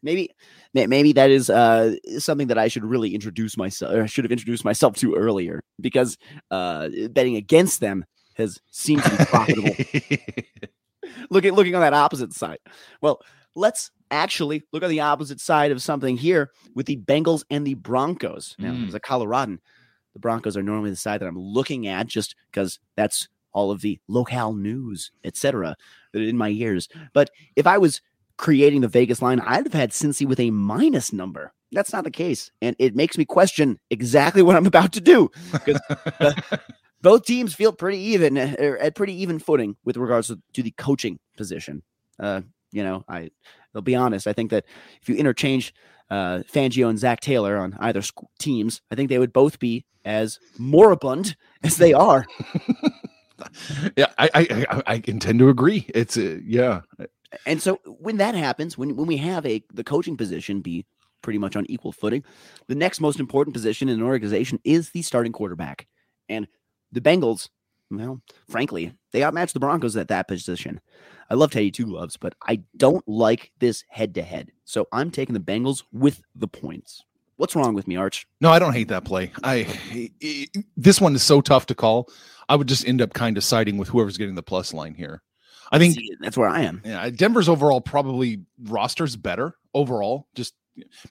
[0.04, 0.32] maybe
[0.74, 4.32] maybe that is uh something that I should really introduce myself or I should have
[4.32, 6.18] introduced myself to earlier because
[6.52, 9.76] uh betting against them has seemed to be profitable
[11.30, 12.60] looking looking on that opposite side.
[13.02, 13.22] Well,
[13.56, 17.76] let's actually look on the opposite side of something here with the Bengals and the
[17.76, 18.56] Broncos.
[18.60, 18.88] Now, Mm.
[18.88, 19.60] as a Coloradan,
[20.13, 23.82] the Broncos are normally the side that I'm looking at just because that's all of
[23.82, 25.76] the locale news, etc.,
[26.13, 26.88] in my ears.
[27.13, 28.02] But if I was
[28.38, 31.52] creating the Vegas line, I'd have had Cincy with a minus number.
[31.72, 35.30] That's not the case, and it makes me question exactly what I'm about to do
[35.52, 35.80] because
[37.02, 40.63] both teams feel pretty even uh, er, at pretty even footing with regards to, to
[40.63, 41.84] the coaching position.
[42.19, 42.41] Uh,
[42.72, 43.30] you know, I
[43.75, 44.27] I'll be honest.
[44.27, 44.65] I think that
[45.01, 45.73] if you interchange
[46.10, 48.01] uh, Fangio and Zac Taylor on either
[48.39, 52.25] teams, I think they would both be as moribund as they are.
[53.95, 55.86] yeah, I, I I I intend to agree.
[55.89, 56.82] It's uh, yeah.
[57.45, 60.86] And so when that happens, when when we have a the coaching position be
[61.21, 62.23] pretty much on equal footing,
[62.67, 65.88] the next most important position in an organization is the starting quarterback.
[66.27, 66.47] And
[66.91, 67.49] the Bengals,
[67.91, 70.80] well, frankly, they outmatched the Broncos at that position.
[71.30, 74.52] I love Teddy Two Gloves, but I don't like this head to head.
[74.65, 77.04] So I'm taking the Bengals with the points.
[77.38, 78.28] What's wrong with me, Arch?
[78.41, 79.32] No, I don't hate that play.
[79.43, 79.65] I
[80.75, 82.10] this one is so tough to call.
[82.49, 85.21] I would just end up kind of siding with whoever's getting the plus line here.
[85.71, 86.82] I think See, that's where I am.
[86.84, 90.28] yeah, Denver's overall probably roster's better overall.
[90.36, 90.56] Just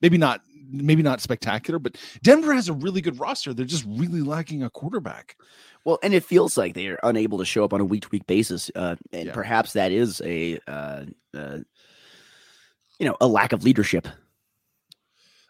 [0.03, 3.55] maybe not maybe not spectacular, but Denver has a really good roster.
[3.55, 5.37] They're just really lacking a quarterback.
[5.85, 8.09] Well, and it feels like they are unable to show up on a week to
[8.13, 9.33] week basis, uh, and Yeah.
[9.33, 11.05] perhaps that is a, uh,
[11.35, 11.59] uh,
[12.99, 14.07] you know, a lack of leadership.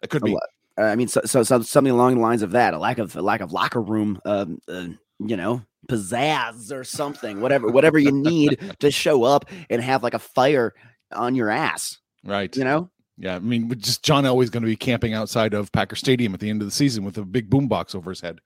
[0.02, 0.36] It could be.
[0.78, 3.16] Uh, I mean, so, so, so something along the lines of that, a lack of
[3.16, 4.86] a lack of locker room, um, uh,
[5.18, 10.14] you know, pizzazz or something, whatever, whatever you need to show up and have like
[10.14, 10.74] a fire
[11.10, 12.54] on your ass, Right.
[12.56, 12.90] you know.
[13.18, 13.36] Yeah.
[13.36, 16.50] I mean, just John Elway's going to be camping outside of Packer Stadium at the
[16.50, 18.40] end of the season with a big boombox over his head.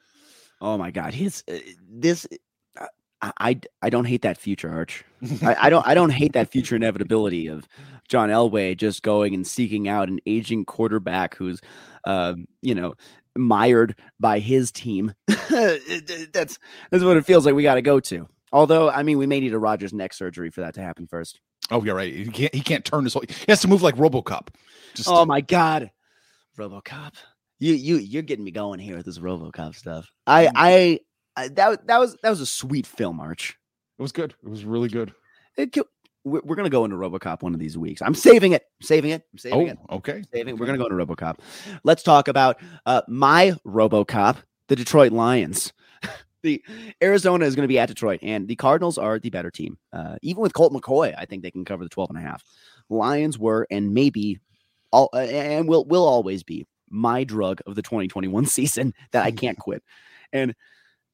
[0.60, 1.58] Oh my God, his uh,
[1.90, 2.26] this.
[2.80, 2.86] uh,
[3.20, 5.04] I, I I don't hate that future, Arch.
[5.42, 7.68] I, I don't I don't hate that future inevitability of
[8.08, 11.60] John Elway just going and seeking out an aging quarterback who's,
[12.04, 12.94] um, you know,
[13.36, 15.14] mired by his team.
[15.26, 16.58] that's
[16.90, 18.28] that's what it feels like we got to go to.
[18.52, 21.40] Although, I mean, we may need a Rodgers neck surgery for that to happen first.
[21.70, 22.12] Oh, you're right.
[22.12, 22.54] He can't.
[22.54, 23.22] He can't turn his whole.
[23.26, 24.48] He has to move like RoboCop.
[24.94, 25.90] Just Oh my God,
[26.58, 27.14] RoboCop!
[27.58, 30.10] You you you're getting me going here with this RoboCop stuff.
[30.26, 31.00] I I,
[31.36, 33.56] I that that was that was a sweet film, Arch.
[33.98, 34.34] it was good.
[34.42, 35.12] It was really good.
[35.56, 35.76] It,
[36.24, 38.00] we're, gonna go into RoboCop one of these weeks.
[38.00, 38.64] I'm saving it.
[38.80, 39.24] saving it.
[39.32, 39.78] I'm saving it.
[39.88, 40.22] Oh, okay.
[40.32, 40.56] Saving.
[40.56, 41.38] We're gonna go into RoboCop.
[41.84, 44.36] Let's talk about uh, my RoboCop,
[44.68, 45.72] the Detroit Lions.
[46.42, 46.62] the
[47.02, 49.78] Arizona is going to be at Detroit, and the Cardinals are the better team.
[49.92, 52.44] Uh, even with Colt McCoy, I think they can cover the 12 and a half.
[52.88, 54.40] Lions were and maybe
[54.90, 59.30] all uh, and will will always be my drug of the 2021 season that I
[59.32, 59.82] can't quit.
[60.32, 60.54] And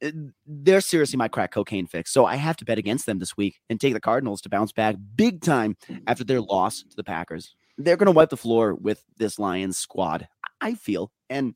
[0.04, 0.10] uh,
[0.46, 2.12] they're seriously my crack cocaine fix.
[2.12, 4.72] So I have to bet against them this week and take the Cardinals to bounce
[4.72, 5.76] back big time
[6.06, 7.54] after their loss to the Packers.
[7.78, 10.28] They're going to wipe the floor with this Lions squad,
[10.60, 11.12] I feel.
[11.30, 11.54] And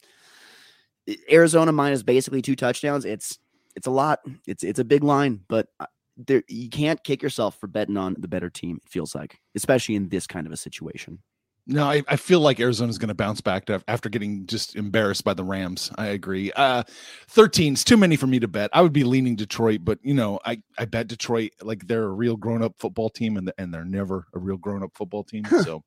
[1.08, 3.04] uh, Arizona minus basically two touchdowns.
[3.04, 3.38] It's
[3.76, 4.20] it's a lot.
[4.46, 8.16] It's it's a big line, but uh, there you can't kick yourself for betting on
[8.18, 8.78] the better team.
[8.84, 11.18] It feels like, especially in this kind of a situation.
[11.66, 15.22] No, I, I feel like Arizona's going to bounce back to, after getting just embarrassed
[15.22, 15.92] by the Rams.
[15.96, 16.50] I agree.
[16.56, 16.82] Uh,
[17.28, 18.68] 13 is too many for me to bet.
[18.72, 22.08] I would be leaning Detroit, but you know, I, I bet Detroit like they're a
[22.08, 25.44] real grown up football team, and and they're never a real grown up football team.
[25.62, 25.84] So,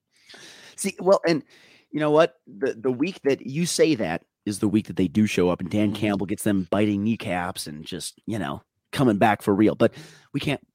[0.78, 1.44] see, well, and
[1.92, 2.36] you know what?
[2.48, 5.60] The the week that you say that is the week that they do show up,
[5.60, 9.76] and Dan Campbell gets them biting kneecaps and just you know coming back for real.
[9.76, 9.93] But
[10.34, 10.66] we can't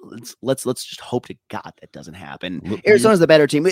[0.00, 2.80] let's let's let's just hope to God that doesn't happen.
[2.86, 3.64] Arizona's the better team.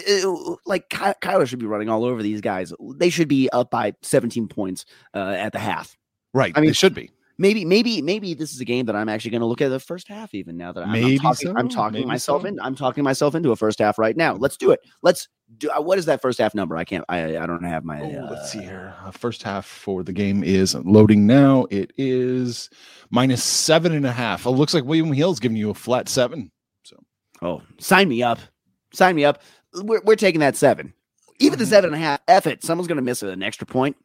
[0.66, 2.72] Like Ky- Kyler should be running all over these guys.
[2.96, 4.84] They should be up by 17 points
[5.14, 5.96] uh, at the half.
[6.32, 6.52] Right.
[6.56, 7.10] I mean, they should be.
[7.36, 9.80] Maybe, maybe, maybe this is a game that I'm actually going to look at the
[9.80, 10.34] first half.
[10.34, 12.48] Even now that I'm, I'm talking, so, I'm talking maybe myself so.
[12.48, 12.60] in.
[12.60, 14.34] I'm talking myself into a first half right now.
[14.34, 14.80] Let's do it.
[15.02, 15.28] Let's
[15.58, 15.68] do.
[15.70, 16.76] Uh, what is that first half number?
[16.76, 17.04] I can't.
[17.08, 18.00] I I don't have my.
[18.00, 18.94] Oh, let's see uh, here.
[19.04, 21.66] Uh, first half for the game is loading now.
[21.70, 22.70] It is
[23.10, 24.46] minus seven and a half.
[24.46, 26.52] It looks like William Hill's giving you a flat seven.
[26.84, 26.96] So
[27.42, 28.38] Oh, sign me up.
[28.92, 29.42] Sign me up.
[29.74, 30.94] We're, we're taking that seven.
[31.40, 32.20] Even the seven and a half.
[32.28, 32.62] F it.
[32.62, 33.96] Someone's going to miss an extra point.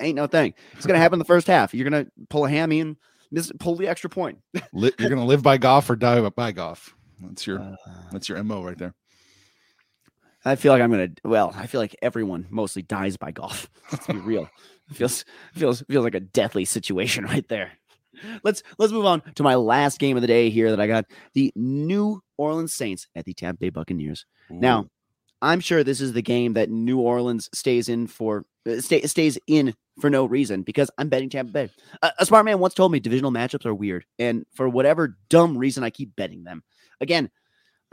[0.00, 0.54] Ain't no thing.
[0.74, 1.72] It's going to happen in the first half.
[1.72, 2.96] You're going to pull a hammy and
[3.30, 4.38] miss, pull the extra point.
[4.72, 6.94] you're gonna live by golf or die by golf.
[7.20, 7.76] That's your Uh,
[8.12, 8.94] that's your mo right there.
[10.44, 13.68] I feel like I'm going to, well, I feel like everyone mostly dies by golf.
[13.92, 14.48] Let's be real.
[14.88, 15.24] It feels,
[15.54, 17.72] feels, feels like a deathly situation right there.
[18.44, 21.04] Let's let's move on to my last game of the day here that I got
[21.34, 24.24] the New Orleans Saints at the Tampa Bay Buccaneers.
[24.48, 24.86] Now,
[25.42, 29.38] I'm sure this is the game that New Orleans stays in for uh, stay, stays
[29.46, 31.70] in for no reason because I'm betting Tampa Bay.
[32.02, 35.56] A, a smart man once told me divisional matchups are weird, and for whatever dumb
[35.56, 36.62] reason, I keep betting them.
[37.00, 37.30] Again,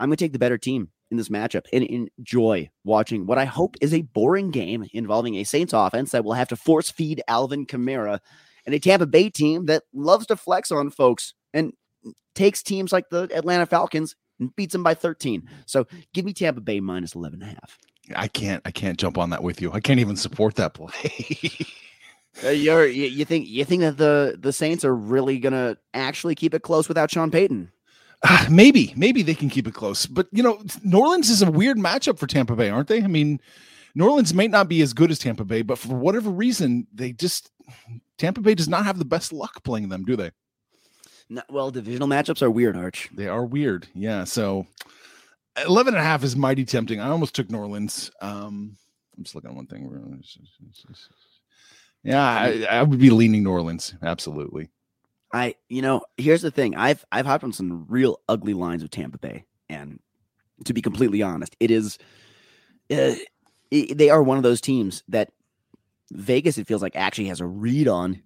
[0.00, 1.84] I'm going to take the better team in this matchup and
[2.18, 6.32] enjoy watching what I hope is a boring game involving a Saints offense that will
[6.32, 8.18] have to force feed Alvin Kamara
[8.66, 11.72] and a Tampa Bay team that loves to flex on folks and
[12.34, 15.48] takes teams like the Atlanta Falcons and beats them by 13.
[15.66, 17.78] So give me Tampa Bay minus 11 and a half.
[18.14, 19.72] I can't I can't jump on that with you.
[19.72, 20.90] I can't even support that play.
[22.42, 26.34] Uh, you're, you, you think you think that the the Saints are really gonna actually
[26.34, 27.70] keep it close without Sean Payton?
[28.24, 30.06] Ah, maybe, maybe they can keep it close.
[30.06, 33.02] But you know, New Orleans is a weird matchup for Tampa Bay, aren't they?
[33.02, 33.40] I mean,
[33.94, 37.12] New Orleans may not be as good as Tampa Bay, but for whatever reason, they
[37.12, 37.50] just
[38.18, 40.30] Tampa Bay does not have the best luck playing them, do they?
[41.48, 43.10] Well, divisional matchups are weird, Arch.
[43.14, 43.88] They are weird.
[43.94, 44.24] Yeah.
[44.24, 44.66] So
[45.64, 47.00] 11 and a half is mighty tempting.
[47.00, 48.10] I almost took New Orleans.
[48.20, 48.76] Um,
[49.16, 49.88] I'm just looking at one thing.
[52.04, 53.94] Yeah, I, I would be leaning New Orleans.
[54.02, 54.68] Absolutely.
[55.32, 56.76] I, you know, here's the thing.
[56.76, 59.98] I've I've hopped on some real ugly lines with Tampa Bay, and
[60.64, 61.98] to be completely honest, it is,
[62.92, 63.14] uh,
[63.72, 65.32] i- they are one of those teams that
[66.12, 68.22] Vegas it feels like actually has a read on,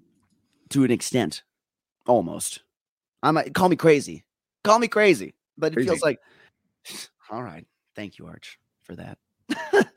[0.71, 1.43] to an extent,
[2.07, 2.63] almost.
[3.23, 4.25] I might call me crazy,
[4.63, 6.19] call me crazy, but it feels like,
[7.31, 7.67] all right,
[7.97, 9.19] thank you, Arch, for that.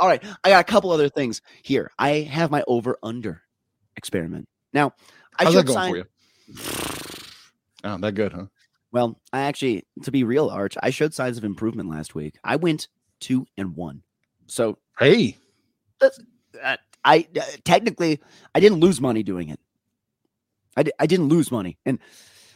[0.00, 1.90] all right, I got a couple other things here.
[1.98, 3.42] I have my over under
[3.96, 4.94] experiment now.
[5.38, 6.04] I How's should that going sign, for you?
[7.84, 8.46] Oh, that good, huh?
[8.92, 12.36] well, I actually, to be real, Arch, I showed signs of improvement last week.
[12.44, 12.88] I went
[13.20, 14.02] two and one.
[14.46, 15.36] So Hey,
[16.00, 16.20] that's,
[16.62, 18.20] uh, I uh, technically
[18.54, 19.60] I didn't lose money doing it.
[20.76, 21.98] I, I didn't lose money, and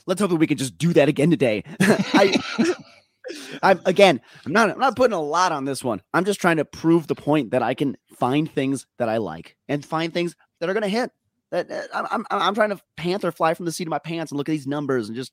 [0.06, 1.64] let's hope that we can just do that again today.
[1.80, 2.36] I,
[3.62, 6.02] I'm again, I'm not I'm not putting a lot on this one.
[6.12, 9.56] I'm just trying to prove the point that I can find things that I like
[9.68, 11.10] and find things that are going to hit.
[11.50, 14.38] That I'm, I'm I'm trying to panther fly from the seat of my pants and
[14.38, 15.32] look at these numbers and just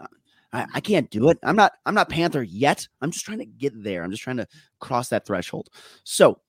[0.00, 0.06] uh,
[0.52, 1.38] I, I can't do it.
[1.42, 2.86] I'm not I'm not panther yet.
[3.00, 4.02] I'm just trying to get there.
[4.02, 4.46] I'm just trying to
[4.80, 5.68] cross that threshold.
[6.04, 6.40] So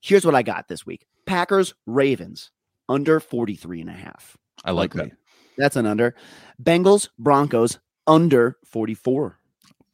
[0.00, 1.06] here's what I got this week.
[1.26, 2.50] Packers Ravens
[2.88, 4.36] under 43 and a half.
[4.64, 5.12] I like that.
[5.58, 6.14] That's an under.
[6.62, 9.38] Bengals Broncos under 44.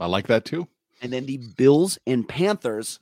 [0.01, 0.69] I like that too.
[1.03, 3.01] And then the Bills and Panthers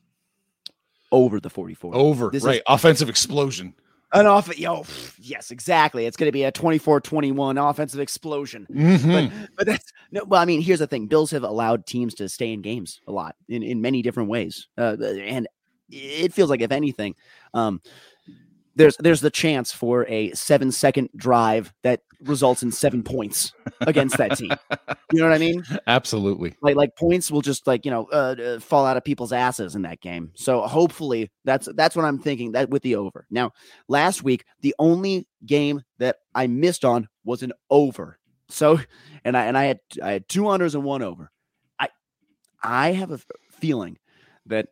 [1.12, 1.94] over the 44.
[1.94, 2.62] Over, This is- right?
[2.66, 3.74] Offensive explosion.
[4.12, 4.84] An off yo,
[5.18, 6.06] yes, exactly.
[6.06, 8.66] It's going to be a 24-21 offensive explosion.
[8.70, 9.12] Mhm.
[9.30, 10.22] But but that's no.
[10.24, 13.12] Well, I mean, here's the thing: Bills have allowed teams to stay in games a
[13.12, 15.48] lot in in many different ways, uh, and
[15.90, 17.16] it feels like if anything,
[17.52, 17.82] um,
[18.76, 24.16] there's there's the chance for a seven second drive that results in seven points against
[24.18, 24.52] that team.
[25.12, 25.62] You know what I mean?
[25.86, 26.56] Absolutely.
[26.60, 29.76] Like like points will just like you know uh, uh, fall out of people's asses
[29.76, 30.32] in that game.
[30.34, 33.24] So hopefully that's that's what I'm thinking that with the over.
[33.30, 33.52] Now
[33.86, 38.18] last week the only game that I missed on was an over.
[38.48, 38.80] So
[39.24, 41.30] and I and I had I had two unders and one over.
[41.78, 41.88] I
[42.64, 43.20] I have a
[43.52, 43.98] feeling
[44.46, 44.66] that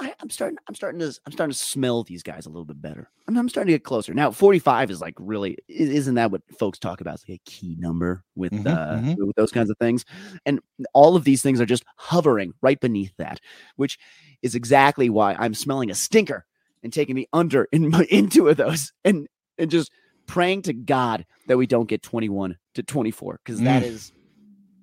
[0.00, 0.58] I, am starting.
[0.68, 1.06] I'm starting to.
[1.26, 3.10] I'm starting to smell these guys a little bit better.
[3.26, 4.30] I'm, I'm starting to get closer now.
[4.30, 5.58] 45 is like really.
[5.68, 7.14] Isn't that what folks talk about?
[7.14, 9.26] It's like a key number with Mhm, uh mhm.
[9.26, 10.04] with those kinds of things,
[10.46, 10.60] and
[10.94, 13.40] all of these things are just hovering right beneath that,
[13.76, 13.98] which
[14.42, 16.46] is exactly why I'm smelling a stinker
[16.84, 19.26] and taking the under in my, in two of those, and
[19.58, 19.90] and just
[20.26, 23.86] praying to God that we don't get 21 to 24 because that Mm.
[23.86, 24.12] is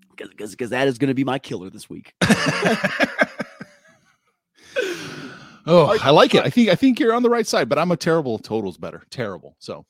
[0.09, 2.13] because because that is going to be my killer this week.
[5.66, 6.43] Oh, I like it.
[6.43, 9.03] I think I think you're on the right side, but I'm a terrible totals better.
[9.09, 9.55] Terrible.
[9.59, 9.86] So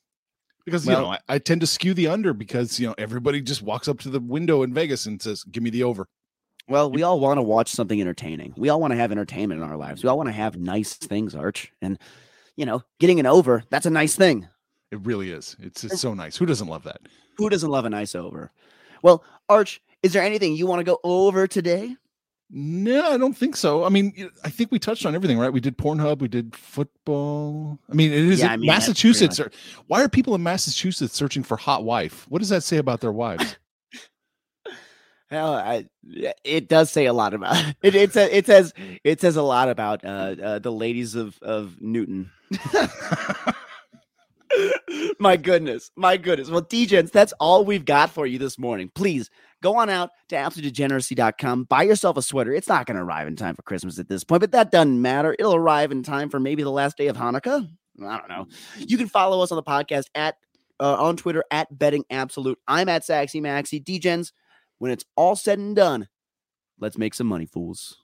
[0.66, 3.62] because you know I, I tend to skew the under because you know everybody just
[3.62, 6.08] walks up to the window in Vegas and says, "Give me the over."
[6.68, 8.54] Well, we all want to watch something entertaining.
[8.58, 10.04] We all want to have entertainment in our lives.
[10.04, 11.72] We all want to have nice things, Arch.
[11.82, 12.00] And,
[12.56, 14.48] you know, getting an over, that's a nice thing.
[14.92, 15.56] It really is.
[15.60, 16.38] It's it's so nice.
[16.38, 17.02] Who doesn't love that?
[17.38, 18.52] Who doesn't love a nice over?
[19.04, 21.96] Well, Arch, is there anything you want to go over today?
[22.52, 23.84] No, I don't think so.
[23.84, 25.52] I mean, I think we touched on everything, right?
[25.52, 27.80] We did Pornhub, we did football.
[27.89, 29.39] I mean, it is Yeah, I mean, Massachusetts.
[29.39, 29.54] much-
[29.88, 32.26] why are people in Massachusetts searching for hot wife?
[32.30, 33.58] What does that say about their wives?
[35.30, 35.88] Hell, I,
[36.43, 37.96] it does say a lot about it.
[37.96, 38.74] It, says it says
[39.04, 42.30] it says a lot about uh, uh, the ladies of of Newton.
[45.20, 46.49] my goodness, my goodness.
[46.49, 48.91] Well, DJs, that's all we've got for you this morning.
[48.93, 49.30] Please
[49.62, 52.53] go on out to absolutedegeneracy.com, buy yourself a sweater.
[52.53, 55.01] It's not going to arrive in time for Christmas at this point, but that doesn't
[55.01, 55.36] matter.
[55.38, 57.70] It'll arrive in time for maybe the last day of Hanukkah.
[58.03, 58.47] I don't know.
[58.78, 60.36] You can follow us on the podcast at
[60.80, 62.60] uh, on Twitter at Betting Absolute.
[62.68, 63.80] I'm at Saxy Maxy.
[63.80, 64.32] DJs,
[64.78, 66.10] when it's all said and done,
[66.80, 68.03] let's make some money, fools.